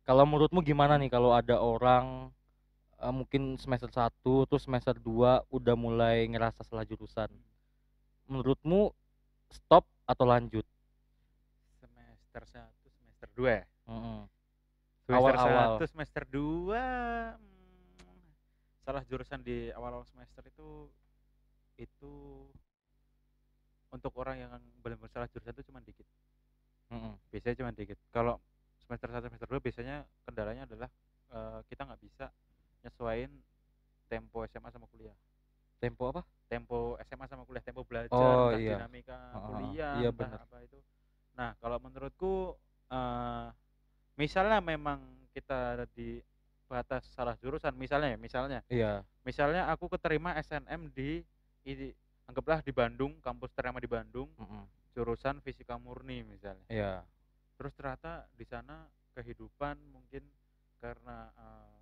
Kalau 0.07 0.25
menurutmu 0.29 0.61
gimana 0.65 0.97
nih 1.01 1.11
kalau 1.13 1.33
ada 1.37 1.61
orang 1.61 2.33
eh, 2.99 3.15
mungkin 3.15 3.55
semester 3.57 3.91
1 3.91 4.49
terus 4.51 4.63
semester 4.67 4.95
2 4.99 5.47
udah 5.49 5.75
mulai 5.79 6.27
ngerasa 6.27 6.67
salah 6.67 6.85
jurusan. 6.85 7.31
Menurutmu 8.29 8.93
stop 9.49 9.87
atau 10.05 10.25
lanjut? 10.29 10.67
Semester 11.81 12.43
1, 12.45 12.69
semester 12.99 13.29
2 13.39 13.59
ya? 13.63 13.65
Mm-mm. 13.89 14.29
Semester 15.09 15.35
Awal-awal. 15.41 15.81
1, 15.81 15.93
semester 15.93 16.23
2 16.29 17.49
salah 18.89 19.05
jurusan 19.05 19.45
di 19.45 19.69
awal-awal 19.77 20.09
semester 20.09 20.41
itu 20.49 20.89
itu 21.77 22.13
untuk 23.93 24.17
orang 24.17 24.41
yang 24.41 24.51
benar-benar 24.81 25.13
salah 25.13 25.29
jurusan 25.29 25.53
itu 25.53 25.65
cuma 25.69 25.81
dikit. 25.85 26.09
Mm-mm. 26.89 27.17
Biasanya 27.29 27.57
cuma 27.57 27.71
dikit. 27.73 28.01
Kalau 28.13 28.41
semester 28.81 29.09
1, 29.13 29.29
semester 29.29 29.49
2 29.49 29.61
biasanya 29.61 29.97
kendalanya 30.25 30.65
adalah 30.65 30.89
eh, 31.33 31.61
kita 31.69 31.85
nggak 31.85 32.01
bisa 32.01 32.33
nyesuaiin 32.85 33.33
tempo 34.09 34.45
SMA 34.49 34.71
sama 34.73 34.87
kuliah. 34.89 35.15
Tempo 35.79 36.11
apa? 36.11 36.23
tempo 36.49 36.97
SMA 37.05 37.29
sama 37.29 37.45
kuliah, 37.45 37.61
tempo 37.61 37.85
belajar, 37.85 38.17
Oh, 38.17 38.49
entah 38.49 38.57
iya. 38.57 38.81
dinamika 38.81 39.19
heeh. 39.21 39.45
kuliah, 39.45 39.95
Iya, 40.01 40.09
entah 40.09 40.31
bener. 40.33 40.41
apa 40.49 40.57
itu. 40.65 40.79
Nah, 41.37 41.53
kalau 41.61 41.77
menurutku, 41.77 42.57
eee, 42.89 43.47
misalnya 44.17 44.59
memang 44.65 45.29
kita 45.37 45.85
di 45.93 46.25
batas 46.65 47.05
salah 47.13 47.37
jurusan, 47.37 47.77
misalnya 47.77 48.17
ya, 48.17 48.19
misalnya 48.19 48.61
Iya. 48.73 49.05
misalnya 49.29 49.69
aku 49.69 49.93
keterima 49.93 50.33
SNM 50.41 50.89
di 50.97 51.21
anggaplah 52.25 52.65
di 52.65 52.73
Bandung, 52.73 53.21
kampus 53.21 53.53
ternama 53.53 53.77
di 53.77 53.89
Bandung, 53.89 54.33
Mhm. 54.41 54.65
jurusan 54.97 55.45
fisika 55.45 55.77
murni 55.77 56.25
misalnya. 56.25 56.65
Iya. 56.73 57.05
Terus 57.61 57.77
ternyata 57.77 58.25
di 58.33 58.45
sana 58.49 58.89
kehidupan 59.13 59.77
mungkin 59.93 60.25
karena, 60.81 61.29
namanya 61.37 61.78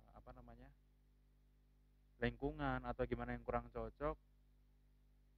lingkungan 2.17 2.81
atau 2.85 3.03
gimana 3.05 3.33
yang 3.37 3.43
kurang 3.45 3.69
cocok 3.69 4.17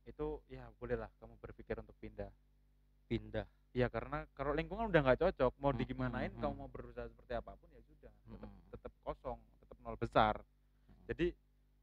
itu 0.07 0.27
ya 0.49 0.65
bolehlah 0.81 1.11
kamu 1.21 1.37
berpikir 1.37 1.77
untuk 1.77 1.93
pindah. 2.01 2.31
Pindah. 3.05 3.45
Ya 3.77 3.85
karena 3.85 4.25
kalau 4.33 4.57
lingkungan 4.57 4.89
udah 4.89 5.01
nggak 5.05 5.21
cocok, 5.21 5.53
mau 5.61 5.69
Mhm 5.69 5.79
digimanain 5.85 6.33
kamu 6.33 6.53
mhm. 6.55 6.59
mau 6.65 6.69
berusaha 6.71 7.05
seperti 7.05 7.37
apa 7.37 7.53
pun 7.53 7.69
ya 7.69 7.81
sudah, 7.85 8.13
tetap 8.25 8.49
Mhm. 8.49 8.61
tetap 8.73 8.93
kosong, 9.05 9.39
tetap 9.61 9.77
nol 9.85 9.97
besar. 9.99 10.35
Mhm. 10.89 11.03
Jadi 11.13 11.27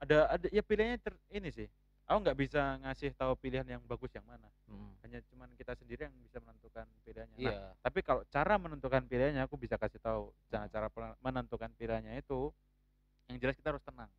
ada 0.03 0.19
ada 0.35 0.47
ya 0.51 0.63
pilihannya 0.67 0.99
ter 0.99 1.15
ini 1.31 1.49
sih, 1.55 1.69
aku 2.11 2.19
nggak 2.27 2.39
bisa 2.43 2.83
ngasih 2.83 3.15
tahu 3.15 3.33
pilihan 3.39 3.65
yang 3.71 3.83
bagus 3.87 4.11
yang 4.11 4.27
mana. 4.27 4.51
Mhm. 4.67 4.91
Hanya 5.07 5.19
cuman 5.31 5.49
kita 5.55 5.79
sendiri 5.79 6.11
yang 6.11 6.17
bisa 6.19 6.43
menentukan 6.43 6.91
pilihannya. 7.07 7.39
Nah, 7.39 7.43
Iya. 7.47 7.59
tapi 7.79 8.03
kalau 8.03 8.27
cara 8.27 8.55
menentukan 8.59 9.07
pilihannya 9.07 9.47
aku 9.47 9.55
bisa 9.55 9.79
kasih 9.79 10.03
tahu. 10.03 10.35
Cara 10.51 10.67
cara 10.67 10.91
menentukan 11.23 11.71
pilihannya 11.79 12.19
itu 12.19 12.51
yang 13.31 13.39
jelas 13.39 13.55
kita 13.55 13.71
harus 13.71 13.83
tenang. 13.87 14.11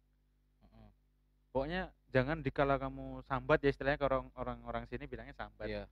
Pokoknya 1.51 1.89
jangan 2.11 2.39
dikala 2.43 2.75
kamu 2.79 3.23
sambat 3.25 3.59
ya 3.63 3.69
istilahnya 3.71 3.99
kalau 3.99 4.27
orang 4.27 4.29
orang 4.37 4.59
orang 4.67 4.83
sini 4.87 5.07
bilangnya 5.07 5.35
sambat. 5.35 5.67
Iya. 5.67 5.83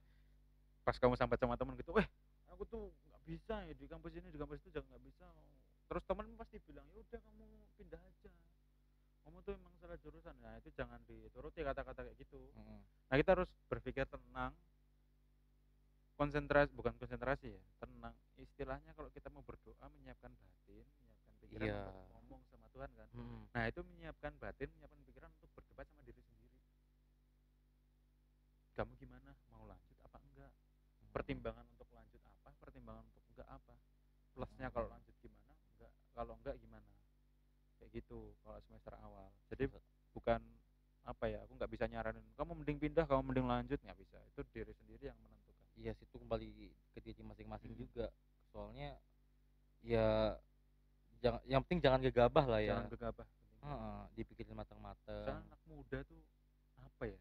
Pas 0.86 0.96
kamu 1.00 1.18
sambat 1.18 1.42
sama 1.42 1.58
temen 1.58 1.74
gitu, 1.80 1.96
"Eh, 1.98 2.08
aku 2.52 2.64
tuh 2.70 2.94
nggak 3.10 3.22
bisa 3.26 3.56
ya 3.66 3.74
di 3.74 3.86
kampus 3.90 4.14
ini, 4.16 4.28
di 4.30 4.38
kampus 4.38 4.62
itu 4.62 4.70
jangan 4.70 4.88
nggak 4.96 5.04
bisa." 5.04 5.28
Terus 5.86 6.04
temen 6.06 6.26
pasti 6.38 6.58
bilang, 6.62 6.86
"Ya 6.94 7.02
udah 7.02 7.20
kamu 7.22 7.46
pindah 7.78 8.02
aja. 8.02 8.32
Kamu 9.26 9.38
tuh 9.42 9.54
emang 9.58 9.74
salah 9.82 9.98
jurusan." 10.02 10.36
Nah, 10.42 10.54
itu 10.62 10.70
jangan 10.78 11.02
dituruti 11.10 11.60
kata-kata 11.66 12.06
kayak 12.06 12.18
gitu. 12.22 12.38
Mhm. 12.54 12.80
Nah, 13.10 13.16
kita 13.18 13.32
harus 13.34 13.50
berpikir 13.70 14.06
tenang. 14.06 14.54
Konsentrasi 16.16 16.72
bukan 16.72 16.96
konsentrasi 16.96 17.60
ya, 17.60 17.64
tenang. 17.82 18.16
Istilahnya 18.40 18.96
kalau 18.96 19.12
kita 19.12 19.28
mau 19.28 19.44
berdoa 19.44 19.84
menyiapkan 20.00 20.32
batin, 20.32 20.88
menyiapkan 21.04 21.34
pikiran 21.44 21.66
Iya. 21.68 22.15
Tuhan 22.76 22.92
kan. 22.92 23.08
Mhm. 23.16 23.40
Nah, 23.56 23.64
itu 23.72 23.80
menyiapkan 23.88 24.36
batin, 24.36 24.68
menyiapkan 24.76 25.00
pikiran 25.08 25.32
untuk 25.40 25.50
berdebat 25.56 25.88
sama 25.88 26.04
diri 26.04 26.20
sendiri. 26.20 26.60
Kamu 28.76 28.92
gimana? 29.00 29.32
Mau 29.56 29.64
lanjut 29.64 29.96
apa 30.04 30.20
enggak? 30.20 30.52
Mhm. 30.52 31.12
Pertimbangan 31.16 31.66
untuk 31.72 31.88
lanjut 31.96 32.20
apa? 32.28 32.52
Pertimbangan 32.60 33.04
untuk 33.08 33.24
enggak 33.32 33.48
apa? 33.48 33.76
Plusnya 34.36 34.68
kalau 34.68 34.92
lanjut 34.92 35.16
gimana? 35.24 35.56
Enggak, 35.72 35.92
kalau 36.12 36.34
enggak 36.36 36.56
gimana? 36.60 36.92
Kayak 37.80 37.90
gitu 38.04 38.36
kalau 38.44 38.60
semester 38.68 38.94
awal. 39.00 39.32
Jadi 39.48 39.72
bukan 40.12 40.44
apa 41.08 41.26
ya? 41.32 41.40
Aku 41.48 41.56
nggak 41.56 41.72
bisa 41.72 41.88
nyaranin 41.88 42.24
kamu 42.36 42.52
mending 42.60 42.78
pindah, 42.84 43.08
kamu 43.08 43.22
mending 43.32 43.48
lanjut 43.48 43.80
nggak 43.80 43.96
bisa. 43.96 44.20
Itu 44.36 44.44
diri 44.52 44.76
sendiri 44.76 45.08
yang 45.08 45.20
menentukan. 45.24 45.64
Iya 45.80 45.92
sih 45.96 46.04
itu 46.04 46.18
kembali 46.20 46.52
ke 46.92 47.00
diri 47.00 47.22
masing-masing 47.24 47.72
Mhm. 47.72 47.80
juga. 47.80 48.12
Soalnya 48.52 49.00
ya 49.80 50.36
jangan 51.26 51.42
yang 51.50 51.62
penting 51.66 51.82
jangan 51.82 52.00
gegabah 52.00 52.46
lah 52.46 52.62
ya. 52.62 52.78
Jangan 52.78 52.88
gegabah. 52.94 53.26
Heeh, 53.66 54.00
dipikirin 54.14 54.54
matang-matang. 54.54 55.42
anak 55.42 55.62
muda 55.66 56.06
tuh 56.06 56.22
apa 56.78 57.04
ya? 57.10 57.18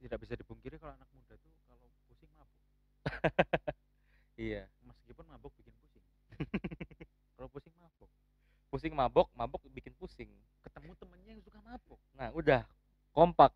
Tidak 0.00 0.16
bisa 0.16 0.32
dipungkiri 0.34 0.80
kalau 0.80 0.96
anak 0.96 1.08
muda 1.12 1.36
tuh 1.36 1.52
kalau 1.68 1.88
pusing 2.08 2.32
mabuk. 2.32 2.64
Iya. 4.34 4.66
Meskipun 4.82 5.30
mabuk 5.30 5.54
bikin 5.54 5.70
pusing. 5.78 6.02
kalau 7.38 7.46
pusing 7.46 7.70
mabuk. 7.78 8.10
Pusing 8.66 8.90
mabok, 8.90 9.28
mabok 9.30 9.62
bikin 9.70 9.94
pusing. 9.94 10.26
Ketemu 10.58 10.96
temennya 10.98 11.38
yang 11.38 11.42
suka 11.44 11.62
mabuk. 11.62 12.00
Nah, 12.18 12.34
udah 12.34 12.66
kompak. 13.14 13.54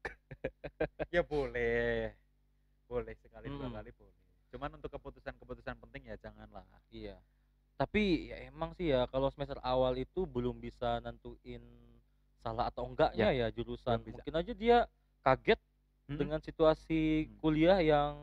ya 1.14 1.20
boleh. 1.20 2.16
Boleh 2.88 3.12
sekali 3.20 3.52
dua 3.52 3.68
Mhm. 3.68 3.74
kali 3.76 3.90
boleh. 3.92 4.16
Cuman 4.48 4.70
untuk 4.80 4.88
keputusan-keputusan 4.88 5.76
penting 5.84 6.08
ya 6.08 6.16
janganlah. 6.16 6.64
Iya. 6.88 7.20
Tapi 7.76 8.32
ya 8.32 8.36
emang 8.48 8.72
sih 8.72 8.88
ya 8.88 9.04
kalau 9.06 9.28
semester 9.28 9.60
awal 9.60 9.92
itu 9.94 10.24
belum 10.24 10.56
bisa 10.56 10.96
nentuin 11.04 11.60
salah 12.40 12.72
atau 12.72 12.88
enggaknya 12.88 13.28
ya 13.36 13.46
jurusan. 13.52 14.00
belum 14.00 14.06
bisa. 14.08 14.16
Mungkin 14.24 14.34
aja 14.40 14.52
dia 14.56 14.78
kaget 15.20 15.60
Mhm. 16.06 16.16
dengan 16.16 16.40
situasi 16.40 17.02
Hmm. 17.28 17.36
kuliah 17.40 17.80
yang 17.80 18.14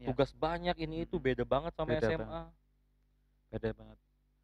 Ya, 0.00 0.08
tugas 0.08 0.32
banyak 0.32 0.80
ini 0.80 1.04
itu 1.04 1.20
Mhm. 1.20 1.24
beda 1.28 1.44
banget 1.44 1.72
sama 1.76 1.92
Beda 1.92 2.08
SMA. 2.08 2.42
beda 3.52 3.70
banget. 3.76 3.98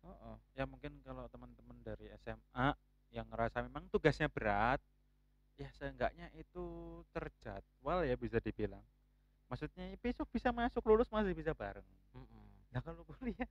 Heeh. 0.05 0.37
Ya 0.53 0.65
mungkin 0.69 0.93
kalau 1.01 1.25
teman-teman 1.33 1.77
dari 1.81 2.13
SMA 2.13 2.77
yang 3.09 3.25
ngerasa 3.33 3.65
memang 3.65 3.89
tugasnya 3.89 4.29
berat, 4.29 4.81
ya 5.57 5.69
seenggaknya 5.73 6.29
itu 6.37 6.65
terjadwal 7.09 8.05
ya 8.05 8.17
bisa 8.21 8.37
dibilang. 8.37 8.85
Maksudnya 9.49 9.97
besok 9.97 10.29
bisa 10.29 10.53
masuk 10.53 10.85
lulus 10.85 11.09
masih 11.09 11.33
bisa 11.33 11.57
bareng. 11.57 11.87
Mhm. 12.13 12.45
Nah 12.77 12.81
kalau 12.85 13.01
kuliah, 13.09 13.49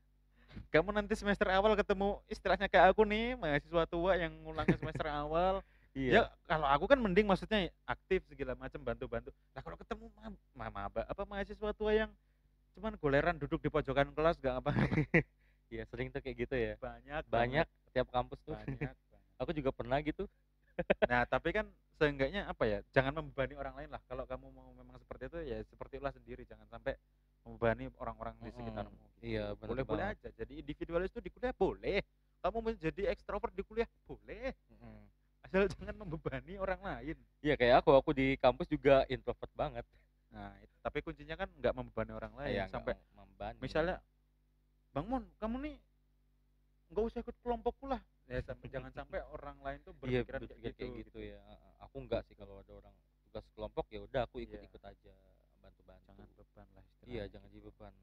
kamu 0.71 0.89
nanti 0.91 1.13
semester 1.15 1.47
awal 1.51 1.73
ketemu 1.73 2.19
istilahnya 2.27 2.67
kayak 2.67 2.91
aku 2.93 3.03
nih 3.07 3.35
mahasiswa 3.39 3.83
tua 3.87 4.15
yang 4.19 4.31
ngulangin 4.43 4.77
semester 4.79 5.07
awal. 5.23 5.63
Iya. 5.95 6.11
Ya 6.11 6.21
kalau 6.43 6.67
aku 6.67 6.85
kan 6.91 6.99
mending 6.99 7.23
maksudnya 7.23 7.71
aktif 7.87 8.19
segala 8.27 8.53
macam 8.59 8.83
bantu-bantu. 8.83 9.31
Nah 9.55 9.61
kalau 9.63 9.77
ketemu 9.79 10.11
ma- 10.11 10.35
ma- 10.57 10.73
maba 10.73 11.01
apa 11.07 11.23
mahasiswa 11.23 11.71
tua 11.71 11.91
yang 11.95 12.11
cuman 12.75 12.99
goleran 12.99 13.39
duduk 13.39 13.63
di 13.63 13.71
pojokan 13.71 14.11
kelas 14.11 14.35
gak 14.43 14.59
apa 14.59 14.75
Iya, 15.71 15.87
sering 15.89 16.11
tuh 16.13 16.21
kayak 16.21 16.37
gitu 16.45 16.55
ya. 16.55 16.73
banyak 16.77 17.23
Banyak 17.31 17.67
tiap 17.95 18.07
kampus 18.13 18.37
tuh. 18.45 18.53
banget, 18.53 18.75
banyak, 18.75 18.95
banyak. 19.09 19.31
Aku 19.41 19.51
juga 19.55 19.71
pernah 19.73 19.97
gitu. 20.03 20.29
Nah, 21.07 21.23
tapi 21.25 21.55
kan 21.55 21.65
seenggaknya 21.97 22.45
apa 22.45 22.63
ya? 22.67 22.79
Jangan 22.91 23.23
membebani 23.23 23.55
orang 23.57 23.73
lain 23.79 23.89
lah. 23.89 24.03
Kalau 24.05 24.27
kamu 24.27 24.51
mau 24.51 24.69
memang 24.75 24.99
seperti 24.99 25.31
itu 25.31 25.39
ya 25.47 25.57
seperti 25.65 25.97
itulah 25.97 26.13
sendiri. 26.13 26.43
Jangan 26.45 26.67
sampai 26.69 26.99
membebani 27.45 27.85
orang-orang 28.01 28.35
di 28.41 28.49
sekitarmu. 28.49 28.89
gitu. 28.97 29.17
Iya, 29.21 29.45
bener 29.53 29.69
Boleh-boleh 29.69 30.05
banget. 30.11 30.17
aja. 30.25 30.29
Jadi 30.43 30.53
individualis 30.59 31.09
itu 31.13 31.21
di 31.21 31.29
kuliah 31.29 31.53
boleh. 31.53 32.01
Kamu 32.41 32.57
menjadi 32.61 33.01
ekstrovert 33.13 33.53
di 33.53 33.61
kuliah 33.61 33.89
boleh. 34.09 34.51
Mhm. 34.73 34.97
Asal 35.45 35.61
jangan 35.77 35.95
membebani 36.01 36.57
orang 36.57 36.81
lain. 36.81 37.15
Iya 37.45 37.53
kayak 37.53 37.85
aku, 37.85 37.93
aku 37.93 38.11
di 38.17 38.33
kampus 38.41 38.65
juga 38.65 39.05
introvert 39.07 39.53
banget. 39.53 39.85
Nah, 40.33 40.51
itu. 40.59 40.73
tapi 40.83 40.99
kuncinya 40.99 41.37
kan 41.39 41.47
nggak 41.47 41.73
membebani 41.77 42.11
orang 42.11 42.33
lain 42.35 42.49
Kayak 42.51 42.67
sampai 42.73 42.93
membani. 43.15 43.57
misalnya 43.61 43.95
Bang 44.91 45.07
Mon, 45.07 45.23
kamu 45.39 45.55
nih 45.63 45.75
nggak 46.91 47.03
usah 47.07 47.19
ikut 47.23 47.35
kelompokku 47.39 47.85
lah. 47.87 48.01
Ya, 48.25 48.41
sampai, 48.41 48.67
jangan 48.73 48.91
sampai 48.91 49.21
orang 49.31 49.57
lain 49.61 49.79
tuh 49.85 49.93
iya 50.09 50.25
berpikiran 50.25 50.39
berpikir 50.49 50.71
kayak 50.75 50.91
gitu, 50.97 51.09
gitu, 51.13 51.19
ya. 51.33 51.39
Heeh. 51.39 51.73
Aku 51.87 51.95
enggak 52.01 52.25
sih 52.25 52.33
kalau 52.35 52.59
ada 52.59 52.73
orang 52.73 52.95
tugas 53.29 53.45
kelompok 53.53 53.85
ya 53.93 53.99
udah 54.01 54.21
aku 54.25 54.41
Iya. 54.41 54.59
ikut-ikut 54.59 54.81
aja 54.83 55.13
bantu-bantu. 55.85 56.19
Jangan 56.19 56.33
beban 56.35 56.67
lah 56.73 56.83
istilahnya. 56.83 57.13
Iya, 57.13 57.23
jangan 57.31 57.47
jadi 57.49 57.63
beban. 57.63 57.93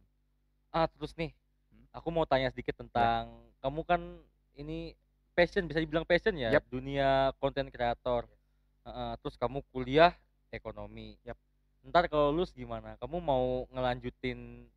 Ah, 0.72 0.86
terus 0.88 1.12
nih, 1.14 1.30
Hmm? 1.72 1.86
aku 1.92 2.08
mau 2.12 2.24
tanya 2.24 2.48
sedikit 2.52 2.76
tentang 2.76 3.28
kamu 3.60 3.80
kan 3.82 4.00
ini 4.54 4.92
passion 5.32 5.64
bisa 5.64 5.80
dibilang 5.80 6.04
passion 6.04 6.36
ya, 6.36 6.52
Yap. 6.52 6.68
dunia 6.68 7.32
konten 7.40 7.72
kreator. 7.72 8.28
Heeh, 8.84 9.12
terus 9.24 9.36
kamu 9.40 9.64
kuliah 9.72 10.12
ekonomi. 10.50 11.16
Yap. 11.24 11.36
Ntar 11.82 12.06
kalau 12.06 12.30
lulus 12.30 12.52
gimana? 12.52 12.94
Kamu 13.00 13.18
mau 13.18 13.64
ngelanjutin 13.72 14.68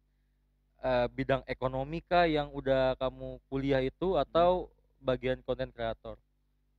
eh, 0.81 1.07
bidang 1.11 1.41
ekonomi 1.45 1.99
kah 1.99 2.25
yang 2.25 2.47
udah 2.51 2.95
kamu 2.95 3.41
kuliah 3.49 3.81
itu 3.81 4.15
atau 4.15 4.69
bagian 4.99 5.41
konten 5.43 5.69
kreator? 5.69 6.15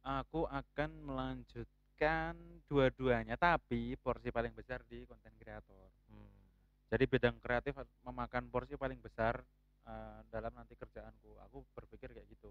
aku 0.07 0.47
akan 0.47 0.91
melanjutkan 1.03 2.39
dua-duanya 2.71 3.35
tapi 3.35 3.99
porsi 3.99 4.31
paling 4.31 4.55
besar 4.55 4.79
di 4.87 5.03
konten 5.03 5.35
kreator 5.35 5.75
Hmm. 5.75 5.96
Jadi 6.87 7.05
bidang 7.07 7.37
kreatif 7.43 7.75
at- 7.79 7.97
memakan 8.07 8.47
porsi 8.51 8.79
paling 8.79 8.99
besar 9.03 9.43
eh, 9.87 10.19
dalam 10.31 10.53
nanti 10.55 10.75
kerjaanku. 10.79 11.39
Aku 11.51 11.67
berpikir 11.75 12.11
kayak 12.15 12.27
gitu. 12.31 12.51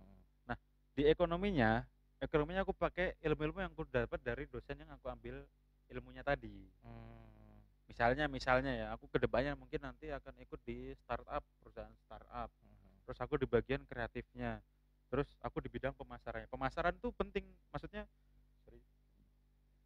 Hmm. 0.00 0.56
di 0.92 1.08
ekonominya 1.08 1.84
ekonominya 2.20 2.68
aku 2.68 2.76
pakai 2.76 3.16
ilmu-ilmu 3.24 3.64
yang 3.64 3.72
aku 3.72 3.88
dapat 3.88 4.20
dari 4.20 4.44
dosen 4.44 4.76
yang 4.76 4.92
aku 4.92 5.08
ambil 5.08 5.44
ilmunya 5.88 6.20
tadi. 6.24 6.68
Hmm. 6.84 7.60
misalnya 7.88 8.24
misalnya 8.24 8.72
ya 8.72 8.86
aku 8.96 9.04
ke 9.08 9.20
depannya 9.20 9.52
mungkin 9.52 9.84
nanti 9.84 10.08
akan 10.08 10.32
ikut 10.40 10.60
di 10.64 10.96
startup 10.96 11.44
perusahaan 11.60 11.92
startup. 12.04 12.48
Hmm. 12.48 12.96
terus 13.04 13.18
aku 13.20 13.34
di 13.40 13.46
bagian 13.48 13.84
kreatifnya. 13.88 14.60
Terus 15.12 15.28
aku 15.44 15.60
di 15.60 15.68
bidang 15.68 15.92
pemasarannya. 15.92 16.48
Pemasaran 16.48 16.96
tuh 16.96 17.12
penting. 17.12 17.44
Maksudnya 17.68 18.08
sorry. 18.64 18.80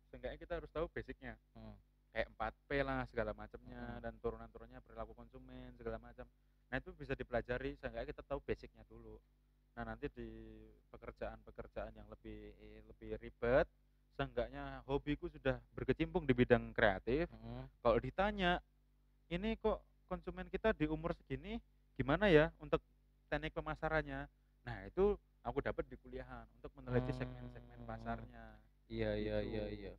Seenggaknya 0.06 0.38
kita 0.38 0.62
harus 0.62 0.70
tahu 0.70 0.86
basicnya. 0.94 1.34
Hmm. 1.50 1.74
Kayak 2.16 2.32
4P 2.32 2.68
lah 2.80 3.04
segala 3.12 3.36
macamnya 3.36 4.00
Mm. 4.00 4.02
dan 4.08 4.12
turunan-turunnya 4.24 4.80
perilaku 4.80 5.12
konsumen 5.12 5.76
segala 5.76 6.00
macam 6.00 6.24
nah 6.72 6.80
itu 6.80 6.88
bisa 6.96 7.12
dipelajari 7.12 7.76
seenggaknya 7.76 8.08
kita 8.16 8.24
tahu 8.24 8.40
basicnya 8.40 8.80
dulu 8.88 9.20
nah 9.76 9.84
nanti 9.84 10.08
di 10.16 10.28
pekerjaan-pekerjaan 10.88 11.92
yang 11.92 12.08
lebih 12.08 12.56
lebih 12.88 13.20
ribet 13.20 13.68
seenggaknya 14.16 14.80
hobiku 14.88 15.28
sudah 15.28 15.60
berkecimpung 15.76 16.24
di 16.24 16.32
bidang 16.32 16.72
kreatif, 16.72 17.28
Mhm. 17.28 17.68
kalau 17.84 18.00
ditanya, 18.00 18.64
"Ini 19.28 19.60
kok 19.60 19.84
konsumen 20.08 20.48
kita 20.48 20.72
di 20.72 20.88
umur 20.88 21.12
segini 21.12 21.60
gimana 22.00 22.32
ya 22.32 22.48
untuk 22.56 22.80
teknik 23.28 23.52
pemasarannya?" 23.52 24.24
Nah, 24.64 24.76
itu 24.88 25.20
aku 25.44 25.60
dapat 25.60 25.84
di 25.92 26.00
kuliahan 26.00 26.48
untuk 26.56 26.72
meneliti 26.80 27.12
segmen-segmen 27.12 27.84
Mmm. 27.84 27.88
pasarnya, 27.92 28.56
Iya 28.88 29.12
iya 29.20 29.38
iya 29.44 29.64
iya. 29.68 29.92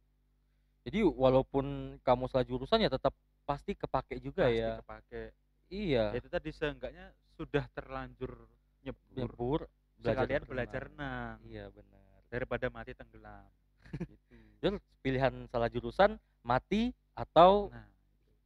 Gitu. 0.88 1.04
Jadi 1.04 1.20
walaupun 1.20 1.66
kamu 2.00 2.24
salah 2.32 2.48
jurusan 2.48 2.80
ya 2.80 2.88
tetap 2.88 3.12
pasti 3.44 3.76
kepake 3.76 4.24
juga 4.24 4.48
Pasti 4.48 4.58
ya? 4.58 4.80
kepake. 4.80 5.24
Ya 5.28 5.36
Iya. 5.68 6.04
itu 6.16 6.32
tadi, 6.32 6.50
seenggaknya 6.56 7.12
sudah 7.36 7.68
terlanjur 7.76 8.32
nyebur, 8.80 9.12
Nyebur, 9.20 9.60
belajar 10.00 10.16
sekalian 10.16 10.44
belajar 10.48 10.82
renang, 10.88 11.38
Iya 11.44 11.68
benar. 11.68 12.24
daripada 12.32 12.72
mati 12.72 12.96
tenggelam, 12.96 13.52
gitu. 14.08 14.36
Terus 14.64 14.80
pilihan 15.04 15.34
salah 15.52 15.68
jurusan, 15.68 16.16
mati 16.40 16.96
atau 17.12 17.68
Nah, 17.68 17.84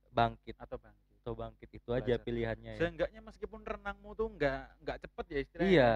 bangkit? 0.09 0.57
atau 0.57 0.81
bangkit. 0.81 1.13
Atau 1.21 1.33
bangkit, 1.37 1.69
itu 1.69 1.89
aja 1.93 2.01
Belajar. 2.17 2.25
pilihannya 2.25 2.71
ya? 2.73 2.79
Seenggaknya 2.81 3.21
meskipun 3.21 3.61
renangmu 3.61 4.17
tuh 4.17 4.27
nggak 4.33 4.81
nggak 4.81 4.97
cepet 5.05 5.25
ya 5.29 5.39
istilahnya, 5.45 5.69
Iya. 5.69 5.91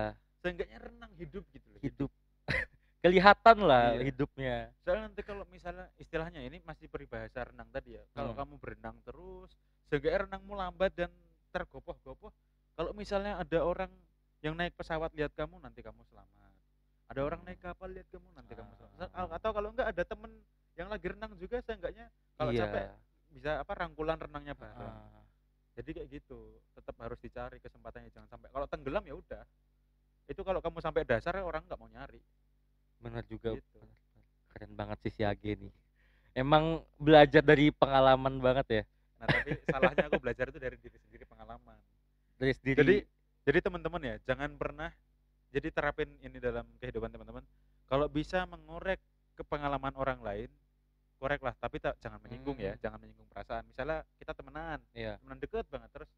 seenggaknya 0.46 0.78
renang 0.78 1.12
hidup 1.18 1.44
gitu 1.50 1.68
loh, 1.74 1.82
Hidup. 1.82 2.12
Kelihatan 3.06 3.58
lah 3.62 3.94
Iya. 3.94 4.02
hidupnya. 4.10 4.56
Soalnya 4.82 5.14
nanti 5.14 5.22
kalau 5.22 5.46
misalnya 5.46 5.86
istilahnya 5.96 6.42
ini 6.42 6.58
masih 6.66 6.90
peribahasa 6.90 7.46
renang 7.46 7.70
tadi 7.70 7.94
ya, 7.94 8.04
kalau 8.18 8.34
Hmm. 8.34 8.42
kamu 8.42 8.54
berenang 8.58 8.98
terus, 9.06 9.54
seenggaknya 9.86 10.26
renangmu 10.26 10.58
lambat 10.58 10.90
dan 10.98 11.14
tergopoh-gopoh, 11.54 12.34
kalau 12.74 12.92
misalnya 12.98 13.38
ada 13.38 13.62
orang 13.62 13.94
yang 14.42 14.58
naik 14.58 14.74
pesawat 14.74 15.14
lihat 15.14 15.30
kamu, 15.38 15.62
nanti 15.62 15.86
kamu 15.86 16.02
selamat. 16.10 16.50
Ada 17.06 17.22
orang 17.22 17.46
naik 17.46 17.62
Hmm. 17.62 17.70
kapal 17.70 17.94
lihat 17.94 18.10
kamu, 18.10 18.28
nanti 18.34 18.52
kamu 18.58 18.72
selamat. 18.74 18.98
Ah. 19.14 19.30
Atau 19.30 19.50
kalau 19.54 19.70
enggak 19.70 19.88
ada 19.94 20.04
temen 20.04 20.32
yang 20.74 20.90
lagi 20.90 21.06
renang 21.06 21.38
juga, 21.38 21.62
seenggaknya 21.62 22.10
kalau 22.36 22.52
capek 22.52 22.90
Iya. 22.90 22.96
bisa 23.30 23.52
apa 23.62 23.72
rangkulan 23.78 24.18
renangnya 24.18 24.58
bareng. 24.58 24.82
Heeh. 24.82 25.24
Jadi 25.76 25.90
kayak 25.94 26.10
gitu, 26.10 26.40
tetap 26.74 26.96
harus 26.98 27.20
dicari 27.22 27.62
kesempatannya 27.62 28.10
jangan 28.10 28.30
sampai 28.34 28.50
kalau 28.50 28.66
tenggelam 28.66 29.06
ya 29.06 29.14
udah. 29.14 29.44
Itu 30.26 30.42
kalau 30.42 30.58
kamu 30.58 30.82
sampai 30.82 31.06
dasar 31.06 31.38
orang 31.38 31.62
nggak 31.70 31.78
mau 31.78 31.86
nyari. 31.86 32.18
Bener 33.06 33.24
juga. 33.30 33.50
Gitu. 33.54 33.78
bener. 33.78 33.98
Keren 34.50 34.72
banget 34.74 34.98
sih 35.06 35.14
si 35.14 35.22
Age 35.22 35.54
nih. 35.62 35.74
Emang 36.36 36.82
belajar 36.98 37.46
dari 37.46 37.70
pengalaman 37.72 38.42
banget 38.42 38.68
ya? 38.68 38.84
Nah, 39.22 39.28
tapi 39.30 39.52
salahnya 39.64 40.06
aku 40.12 40.20
belajar 40.20 40.52
itu 40.52 40.60
dari 40.60 40.76
diri 40.82 40.98
sendiri 41.00 41.24
pengalaman. 41.24 41.78
Dari 42.36 42.52
sendiri. 42.52 42.78
Jadi 42.82 42.96
jadi 43.46 43.60
teman-teman 43.62 44.02
ya, 44.02 44.16
jangan 44.26 44.50
pernah 44.58 44.90
jadi 45.54 45.70
terapin 45.72 46.10
ini 46.20 46.42
dalam 46.42 46.66
kehidupan 46.82 47.14
teman-teman. 47.14 47.46
Kalau 47.86 48.10
bisa 48.10 48.44
mengorek 48.50 49.00
ke 49.38 49.46
pengalaman 49.46 49.94
orang 49.96 50.20
lain, 50.20 50.50
koreklah, 51.22 51.54
tapi 51.62 51.80
tak 51.80 51.96
jangan 52.02 52.20
menyinggung 52.20 52.58
ya, 52.60 52.76
Hmm. 52.76 52.82
jangan 52.82 52.98
menyinggung 53.00 53.30
perasaan. 53.32 53.64
Misalnya 53.70 54.04
kita 54.20 54.34
temenan, 54.36 54.80
Iya. 54.92 55.16
temenan 55.22 55.40
deket 55.40 55.64
banget 55.72 55.90
terus 55.94 56.10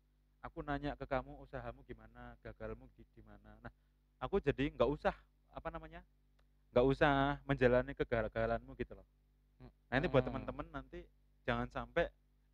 aku 0.42 0.64
nanya 0.64 0.96
ke 0.96 1.06
kamu 1.06 1.38
usahamu 1.44 1.84
gimana, 1.86 2.34
gagalmu 2.42 2.88
di 2.98 3.04
di 3.14 3.22
mana. 3.22 3.60
Nah, 3.62 3.74
aku 4.18 4.40
jadi 4.42 4.72
nggak 4.74 4.90
usah 4.90 5.14
apa 5.54 5.68
namanya? 5.70 6.02
Nggak 6.78 6.86
usah 6.94 7.42
menjalani 7.50 7.98
kegagalanmu 7.98 8.78
gitu 8.78 8.94
loh. 8.94 9.08
Nah, 9.90 9.98
ini 9.98 10.06
buat 10.06 10.22
Hmm. 10.22 10.30
teman-teman 10.30 10.70
nanti 10.70 11.02
jangan 11.42 11.66
sampai 11.66 12.06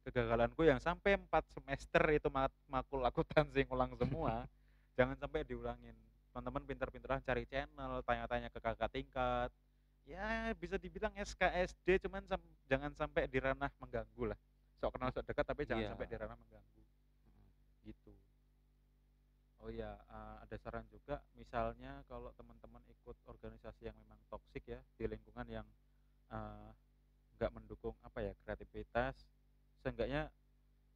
kegagalanku 0.08 0.64
yang 0.64 0.80
sampai 0.80 1.20
4 1.20 1.44
semester 1.52 2.00
itu 2.08 2.32
mat- 2.32 2.56
makul 2.72 3.04
akuntansi 3.04 3.68
ngulang 3.68 3.92
semua, 4.00 4.48
jangan 4.98 5.20
sampai 5.20 5.44
diulangin. 5.44 5.92
Teman-teman 6.32 6.64
pintar-pintaran 6.64 7.20
cari 7.20 7.44
channel, 7.44 8.00
tanya-tanya 8.08 8.48
ke 8.48 8.64
kakak 8.64 8.96
tingkat. 8.96 9.52
Ya, 10.08 10.56
bisa 10.56 10.80
dibilang 10.80 11.12
SKSD 11.20 12.08
cuman 12.08 12.24
sam- 12.24 12.56
jangan 12.72 12.96
sampai 12.96 13.28
di 13.28 13.44
ranah 13.44 13.72
mengganggu 13.76 14.32
lah. 14.32 14.40
Sok 14.80 14.96
kenal 14.96 15.12
sok 15.12 15.28
dekat 15.28 15.44
tapi 15.44 15.68
jangan 15.68 15.84
Iya. 15.84 15.92
sampai 15.92 16.08
di 16.08 16.16
ranah 16.16 16.38
mengganggu. 16.40 16.82
Gitu. 17.84 18.12
Oh 19.64 19.72
iya, 19.72 19.96
eh, 19.96 20.36
ada 20.44 20.56
saran 20.60 20.84
juga 20.92 21.24
misalnya 21.40 22.04
kalau 22.12 22.36
teman-teman 22.36 22.84
ikut 22.92 23.16
organisasi 23.32 23.88
yang 23.88 23.96
memang 23.96 24.20
toksik 24.28 24.68
ya 24.68 24.80
di 25.00 25.08
lingkungan 25.08 25.48
yang 25.48 25.68
eh, 26.36 26.70
nggak 27.40 27.52
mendukung 27.56 27.96
apa 28.04 28.20
ya 28.20 28.34
kreativitas, 28.44 29.16
seenggaknya 29.80 30.28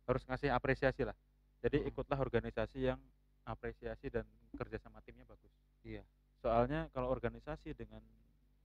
harus 0.04 0.24
ngasih 0.28 0.52
apresiasi 0.52 1.08
lah. 1.08 1.16
Jadi 1.64 1.80
Mm. 1.84 1.90
ikutlah 1.96 2.20
organisasi 2.20 2.92
yang 2.92 3.00
apresiasi 3.48 4.12
dan 4.12 4.28
kerja 4.60 4.78
sama 4.84 5.00
timnya 5.08 5.24
bagus. 5.24 5.52
Iya. 5.88 6.04
Soalnya 6.44 6.92
kalau 6.92 7.08
organisasi 7.08 7.72
dengan 7.72 8.04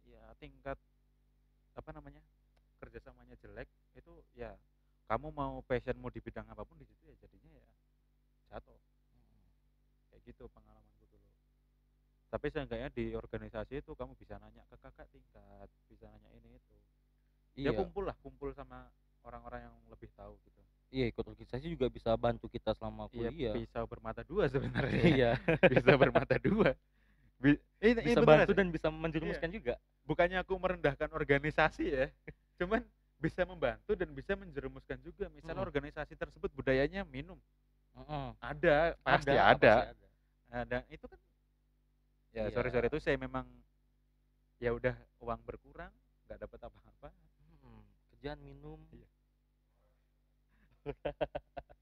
ya 0.06 0.34
tingkat 0.42 0.76
apa 1.78 1.90
namanya 1.94 2.20
kerjasamanya 2.82 3.38
jelek 3.38 3.70
itu 3.94 4.12
ya 4.34 4.52
kamu 5.06 5.30
mau 5.30 5.62
passionmu 5.64 6.10
di 6.10 6.20
bidang 6.20 6.44
apa 6.50 6.66
pun 6.66 6.76
di 6.76 6.84
situ 6.84 7.06
ya 7.06 7.16
jadinya 7.22 7.50
ya 7.54 7.66
jatuh 8.52 8.91
kayak 10.22 10.30
gitu 10.30 10.46
pengalamanku 10.48 11.02
dulu 11.04 11.28
tapi 12.28 12.46
seenggaknya 12.48 12.88
di 12.88 13.12
organisasi 13.12 13.74
itu 13.76 13.92
kamu 13.92 14.14
bisa 14.14 14.38
nanya 14.38 14.62
ke 14.64 14.76
kakak 14.78 15.11
tingkat 15.11 15.66
bisa 15.87 16.06
nanya 16.08 16.30
ini 16.32 16.56
itu 16.56 16.74
ya 17.58 17.68
Iya. 17.68 17.70
kumpul 17.76 18.06
lah 18.06 18.16
kumpul 18.16 18.48
sama 18.50 18.87
orang-orang 19.22 19.66
yang 19.66 19.74
lebih 19.90 20.08
tahu 20.14 20.38
gitu 20.40 20.61
Iya, 20.88 21.08
ikut 21.08 21.24
organisasi 21.26 21.66
juga 21.66 21.88
bisa 21.88 22.12
bantu 22.14 22.46
kita 22.46 22.72
selama 22.72 23.08
Iya 23.11 23.28
kuliah. 23.28 23.54
bisa 23.54 23.80
bermata 23.82 24.20
dua 24.22 24.44
sebenarnya 24.46 25.02
Iya. 25.12 25.30
bisa 25.72 25.92
bermata 25.92 26.38
dua 26.38 26.72
Bi- 27.37 27.58
ini, 27.82 27.98
ini 27.98 28.00
bisa 28.06 28.22
beneran 28.22 28.38
bantu 28.38 28.52
sih. 28.52 28.56
dan 28.56 28.68
bisa 28.70 28.88
menjerumuskan 28.88 29.50
juga. 29.50 29.74
bukannya 30.02 30.38
aku 30.38 30.54
merendahkan 30.54 31.11
organisasi 31.11 31.85
ya 31.90 32.06
cuman 32.58 32.80
bisa 33.18 33.42
membantu 33.42 33.92
dan 33.92 34.08
bisa 34.11 34.32
menjerumuskan 34.32 34.96
juga 34.98 35.26
misalnya 35.28 35.61
Mm. 35.61 35.68
organisasi 35.68 36.14
tersebut 36.14 36.48
budayanya 36.52 37.02
minum 37.04 37.37
Heeh. 37.92 38.26
ada 38.38 38.96
pasti 38.98 39.28
Ada, 39.28 39.42
ada, 39.50 39.72
pasti 39.76 39.90
ada. 39.92 40.01
Nah, 40.52 40.62
dan 40.68 40.84
itu 40.92 41.04
kan 41.08 41.16
ya 42.32 42.44
Iya. 42.48 42.52
sorry 42.52 42.68
sorry 42.72 42.86
itu 42.92 43.00
saya 43.00 43.16
memang 43.16 43.44
ya 44.60 44.70
udah 44.72 44.94
uang 45.20 45.40
berkurang 45.48 45.92
nggak 46.28 46.38
dapat 46.44 46.60
apa-apa 46.64 47.08
Hmm, 47.62 47.82
kerjaan 48.12 48.40
minum. 48.42 48.78
Iya. 48.92 49.08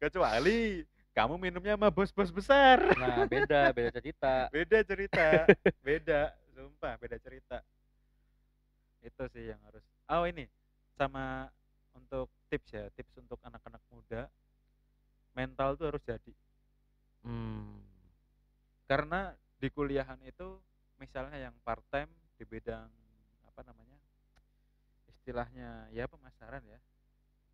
kecuali 0.00 0.82
kamu 1.12 1.34
minumnya 1.36 1.74
sama 1.76 1.88
bos-bos 1.92 2.32
besar 2.32 2.80
Nah, 2.96 3.28
beda, 3.28 3.70
beda 3.76 3.90
cerita. 3.92 4.32
beda 4.54 4.78
cerita 4.86 5.26
beda 5.84 6.20
sumpah 6.56 6.94
beda 7.00 7.16
cerita 7.20 7.58
itu 9.00 9.22
sih 9.32 9.48
yang 9.52 9.60
harus 9.64 9.80
oh 10.12 10.24
ini 10.28 10.44
sama 10.96 11.48
untuk 11.96 12.28
tips 12.52 12.68
ya 12.72 12.84
tips 12.96 13.16
untuk 13.20 13.40
anak-anak 13.44 13.80
muda 13.88 14.28
mental 15.32 15.72
tuh 15.76 15.88
harus 15.92 16.02
jadi 16.04 16.32
Hmm. 17.20 17.78
karena 18.86 19.30
di 19.60 19.68
kuliahan 19.68 20.18
itu 20.24 20.56
misalnya 20.96 21.36
yang 21.36 21.54
part 21.62 21.84
time 21.92 22.08
di 22.34 22.44
bidang 22.44 22.88
apa 23.44 23.60
namanya 23.62 24.00
istilahnya 25.06 25.86
ya 25.92 26.08
pemasaran 26.08 26.64
ya 26.64 26.80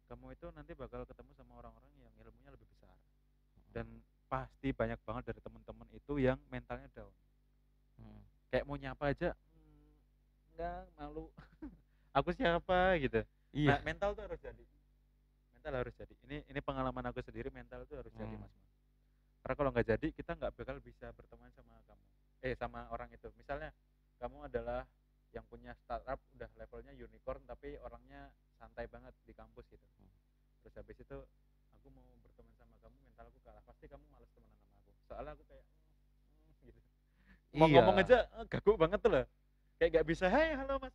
kamu 0.07 0.33
itu 0.33 0.47
nanti 0.55 0.73
bakal 0.73 1.03
ketemu 1.03 1.35
sama 1.35 1.59
orang-orang 1.59 1.91
yang 1.99 2.15
ilmunya 2.23 2.55
lebih 2.55 2.67
besar 2.71 2.95
dan 3.75 3.87
pasti 4.31 4.71
banyak 4.71 4.99
banget 5.03 5.35
dari 5.35 5.41
teman-teman 5.43 5.89
itu 5.93 6.19
yang 6.19 6.39
mentalnya 6.49 6.87
down 6.95 7.13
Hmm. 7.97 8.21
kayak 8.53 8.69
mau 8.69 8.77
nyapa 8.77 9.09
aja 9.09 9.33
"Hmm, 9.57 9.89
enggak 10.53 10.85
malu 11.01 11.33
aku 12.17 12.29
siapa 12.37 13.01
gitu 13.01 13.25
Iya. 13.57 13.73
nah 13.73 13.79
mental 13.83 14.13
tuh 14.13 14.23
harus 14.29 14.37
jadi 14.37 14.65
mental 15.57 15.73
harus 15.81 15.95
jadi 15.97 16.13
ini 16.29 16.45
ini 16.45 16.61
pengalaman 16.61 17.09
aku 17.09 17.25
sendiri 17.25 17.49
mental 17.49 17.89
tuh 17.89 17.97
harus 18.05 18.13
jadi 18.13 18.29
Hmm. 18.31 18.45
mas 18.45 18.53
Mas. 18.53 18.66
Karena 19.47 19.63
kalau 19.63 19.71
nggak 19.71 19.87
jadi 19.95 20.07
kita 20.11 20.35
nggak 20.35 20.53
bakal 20.59 20.77
bisa 20.83 21.07
berteman 21.15 21.47
sama 21.55 21.79
kamu. 21.87 22.03
Eh 22.43 22.59
sama 22.59 22.91
orang 22.91 23.07
itu. 23.15 23.31
Misalnya 23.39 23.71
kamu 24.19 24.51
adalah 24.51 24.83
yang 25.31 25.47
punya 25.47 25.71
startup 25.87 26.19
udah 26.35 26.51
levelnya 26.59 26.91
unicorn 26.91 27.39
tapi 27.47 27.79
orangnya 27.79 28.27
santai 28.59 28.91
banget 28.91 29.15
di 29.23 29.31
kampus 29.31 29.71
gitu. 29.71 29.87
Hmm. 30.03 30.11
terus 30.67 30.83
habis 30.83 30.99
itu 30.99 31.15
aku 31.79 31.87
mau 31.95 32.03
berteman 32.27 32.51
sama 32.59 32.75
kamu 32.83 32.99
mentalku 33.07 33.39
kalah. 33.47 33.63
Pasti 33.63 33.87
kamu 33.87 34.03
malas 34.11 34.27
temenan 34.35 34.59
sama 34.67 34.83
aku. 34.83 34.91
Soalnya 35.07 35.39
aku 35.39 35.45
kayak 35.47 35.63
"Hmm, 35.63 36.43
hmm," 36.43 36.55
gitu. 36.67 36.81
Mau 37.55 37.71
Iya. 37.71 37.75
ngomong 37.79 37.97
aja 38.03 38.19
eh, 38.27 38.47
gagu 38.51 38.75
banget 38.75 38.99
tuh 38.99 39.11
loh. 39.15 39.25
Kayak 39.79 39.91
nggak 39.95 40.07
bisa 40.11 40.27
hai 40.27 40.59
halo 40.59 40.83
mas 40.83 40.91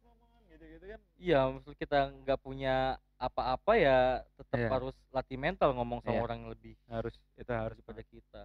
gitu 0.72 0.86
kan 0.88 1.02
Iya, 1.16 1.40
maksud 1.48 1.74
kita 1.76 2.00
nggak 2.24 2.40
punya 2.40 2.76
apa-apa 3.16 3.74
ya 3.76 4.00
tetap 4.34 4.58
Iya. 4.58 4.70
harus 4.72 4.96
latih 5.10 5.38
mental 5.38 5.76
ngomong 5.76 6.02
sama 6.02 6.18
Iya. 6.18 6.24
orang 6.24 6.38
yang 6.42 6.50
lebih 6.50 6.74
harus 6.88 7.14
itu 7.36 7.52
harus 7.52 7.78
banget. 7.84 8.06
kita. 8.10 8.44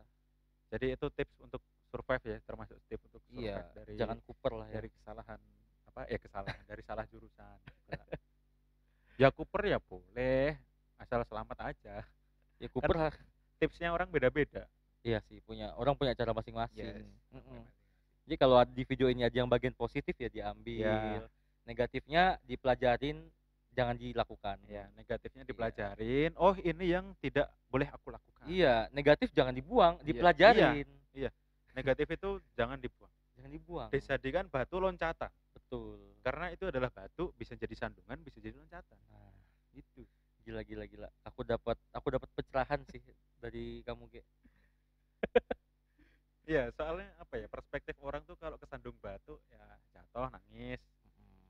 jadi 0.66 0.86
itu 0.92 1.06
tips 1.08 1.36
untuk 1.40 1.62
survive 1.88 2.24
ya 2.26 2.36
termasuk 2.42 2.76
tips 2.84 3.06
untuk 3.06 3.22
survive 3.24 3.46
Iya, 3.46 3.56
dari 3.72 3.92
jangan 3.96 4.18
kuper 4.20 4.52
lah 4.52 4.66
ya. 4.66 4.74
dari 4.76 4.88
kesalahan 4.90 5.40
apa 5.86 6.00
ya 6.04 6.18
kesalahan 6.18 6.60
dari 6.66 6.82
salah 6.82 7.04
jurusan 7.06 7.58
ya 9.16 9.28
kuper 9.30 9.62
ya 9.66 9.78
boleh 9.80 10.58
asal 10.98 11.24
selamat 11.24 11.58
aja 11.66 12.04
Ya 12.56 12.68
kuper 12.68 12.96
lah. 12.98 13.12
tipsnya 13.56 13.92
orang 13.92 14.08
beda-beda 14.08 14.64
Iya 15.00 15.22
sih, 15.22 15.38
punya 15.38 15.70
orang 15.78 15.94
punya 15.94 16.18
cara 16.18 16.34
masing-masing. 16.34 16.82
Yes, 16.82 17.06
Mm-mm. 17.30 17.62
Jadi 18.26 18.34
kalau 18.34 18.58
di 18.66 18.82
video 18.82 19.06
ini 19.06 19.22
ada 19.22 19.32
yang 19.32 19.46
bagian 19.46 19.70
positif 19.70 20.10
ya 20.12 20.26
Iya. 20.26 20.50
diambil, 20.50 21.22
negatifnya 21.66 22.38
dipelajarin, 22.46 23.18
jangan 23.74 23.98
dilakukan. 23.98 24.56
Iya, 24.70 24.88
negatifnya 24.96 25.42
Iya. 25.44 25.50
dipelajarin, 25.50 26.30
"Oh, 26.38 26.54
ini 26.56 26.84
yang 26.94 27.12
tidak 27.20 27.50
boleh 27.68 27.90
aku 27.90 28.08
lakukan." 28.14 28.46
Iya, 28.48 28.88
negatif 28.94 29.34
jangan 29.34 29.52
dibuang, 29.52 29.98
Iya 30.00 30.02
iya 30.02 30.08
dipelajarin. 30.08 30.88
iya, 31.12 31.30
negatif 31.74 32.06
itu 32.08 32.40
jangan 32.56 32.78
dibuang. 32.80 33.12
Jangan 33.36 33.50
dibuang. 33.52 33.88
Dijadikan 33.92 34.48
batu 34.48 34.80
loncatan. 34.80 35.28
Betul. 35.52 36.00
Karena 36.24 36.48
itu 36.48 36.64
adalah 36.72 36.88
batu, 36.88 37.34
bisa 37.36 37.52
jadi 37.52 37.74
sandungan, 37.76 38.16
bisa 38.24 38.40
jadi 38.40 38.56
loncatan. 38.56 38.96
Nah, 39.12 39.28
Gitu. 39.76 40.06
gila 40.46 40.62
gila 40.64 40.86
gila. 40.88 41.08
Aku 41.28 41.44
dapat 41.44 41.76
aku 41.92 42.06
dapat 42.08 42.30
pencerahan 42.32 42.80
sih 42.88 43.02
dari 43.42 43.82
kamu, 43.84 44.08
Ge. 44.08 44.22
Iya, 46.46 46.70
soalnya 46.78 47.10
apa 47.18 47.42
ya, 47.42 47.50
perspektif 47.50 47.98
orang 48.06 48.22
tuh 48.22 48.38
kalau 48.38 48.54
kesandung 48.54 48.94
batu 49.02 49.34
ya 49.50 49.58
jatuh, 49.90 50.30
nangis. 50.30 50.78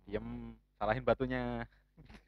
Diem, 0.07 0.55
salahin 0.79 1.03
batunya. 1.05 1.67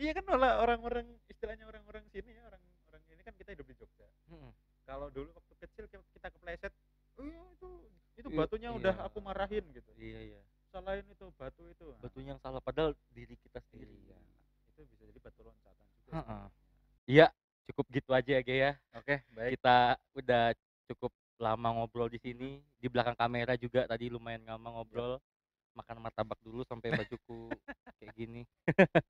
Iya 0.00 0.16
kan 0.16 0.24
malah 0.24 0.64
orang-orang 0.64 1.04
istilahnya 1.28 1.68
orang-orang 1.68 2.00
sini 2.08 2.32
ya, 2.32 2.40
orang 2.48 2.62
orang 2.88 3.04
ini 3.12 3.20
kan 3.20 3.36
kita 3.36 3.52
hidup 3.52 3.68
di 3.68 3.76
Jogja. 3.76 4.08
Mhm. 4.32 4.48
Kalau 4.88 5.12
dulu 5.12 5.28
waktu 5.36 5.54
kecil 5.60 5.84
ki 5.92 6.00
kita 6.16 6.32
kepleset, 6.32 6.72
"Oh 7.20 7.28
iya 7.28 7.36
itu 7.52 7.68
itu 8.16 8.28
I 8.32 8.36
batunya 8.40 8.72
udah 8.72 8.96
iya. 8.96 9.04
aku 9.04 9.20
marahin," 9.20 9.60
gitu. 9.76 9.92
Iya 10.00 10.20
iya. 10.24 10.40
"Salahin 10.72 11.04
itu 11.04 11.28
batu 11.36 11.68
itu." 11.68 11.84
Nah, 11.92 12.00
Batunya 12.00 12.32
yang 12.32 12.40
salah 12.40 12.64
padahal 12.64 12.96
diri 13.12 13.36
kita 13.44 13.60
sendiri. 13.68 13.92
iya, 13.92 14.16
itu 14.72 14.88
bisa 14.88 15.04
jadi 15.04 15.20
batu 15.20 15.40
loncatan 15.44 15.84
juga 15.92 16.10
sebenarnya. 16.16 16.48
Iya, 17.04 17.26
cukup 17.68 17.86
gitu 17.92 18.10
aja 18.16 18.30
ya, 18.30 18.40
Ge, 18.40 18.56
ya. 18.56 18.72
Oke, 18.96 19.20
baik. 19.36 19.60
Kita 19.60 20.00
udah 20.16 20.44
cukup 20.88 21.12
lama 21.36 21.68
ngobrol 21.76 22.08
di 22.08 22.16
sini, 22.24 22.64
di 22.80 22.88
belakang 22.88 23.16
kamera 23.20 23.52
juga 23.60 23.84
tadi 23.84 24.08
lumayan 24.08 24.48
lama 24.48 24.80
ngobrol. 24.80 25.20
Makan 25.76 25.96
martabak 26.02 26.38
dulu 26.42 26.66
sampai 26.66 26.90
bajuku 26.90 27.54
kayak 28.00 28.12
gini. 28.16 28.42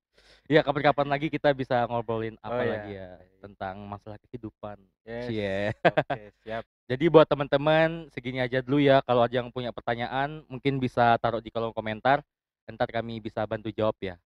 Iya, 0.51 0.67
kapan-kapan 0.67 1.07
lagi 1.07 1.31
kita 1.31 1.55
bisa 1.55 1.87
ngobrolin 1.87 2.35
Oh 2.43 2.59
apa 2.59 2.63
ya, 2.67 2.75
lagi 2.75 2.91
ya, 2.99 3.09
baik. 3.23 3.39
tentang 3.39 3.77
masalah 3.87 4.19
kehidupan. 4.27 4.83
Yes, 5.07 5.31
Cie. 5.31 5.71
oke, 5.87 6.23
siap. 6.43 6.65
Jadi 6.91 7.05
buat 7.07 7.27
teman-teman 7.31 8.11
segini 8.11 8.43
aja 8.43 8.59
dulu 8.59 8.83
ya, 8.83 8.99
kalau 9.07 9.23
ada 9.23 9.31
yang 9.31 9.49
punya 9.55 9.71
pertanyaan 9.71 10.43
mungkin 10.51 10.83
bisa 10.83 11.15
taruh 11.23 11.39
di 11.39 11.55
kolom 11.55 11.71
komentar, 11.71 12.19
entar 12.67 12.91
kami 12.91 13.23
bisa 13.23 13.47
bantu 13.47 13.71
jawab 13.71 13.95
ya. 14.03 14.19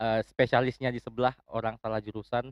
Eee, 0.00 0.24
spesialisnya 0.24 0.88
di 0.88 1.00
sebelah 1.04 1.36
orang 1.52 1.76
salah 1.84 2.00
jurusan, 2.00 2.48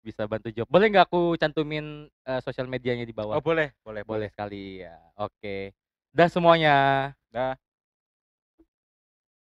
bisa 0.00 0.24
bantu 0.24 0.48
jawab. 0.54 0.68
Boleh 0.72 0.88
nggak 0.88 1.06
aku 1.12 1.36
cantumin, 1.36 2.08
eee, 2.24 2.40
sosial 2.40 2.64
medianya 2.64 3.04
di 3.04 3.12
bawah? 3.12 3.38
Oh 3.38 3.44
boleh 3.44 3.68
boleh 3.84 4.02
boleh. 4.08 4.24
Boleh 4.24 4.28
sekali 4.32 4.80
ya, 4.80 4.96
oke. 5.20 5.76
Dah 6.16 6.28
semuanya. 6.32 6.76
Dah. 7.28 7.54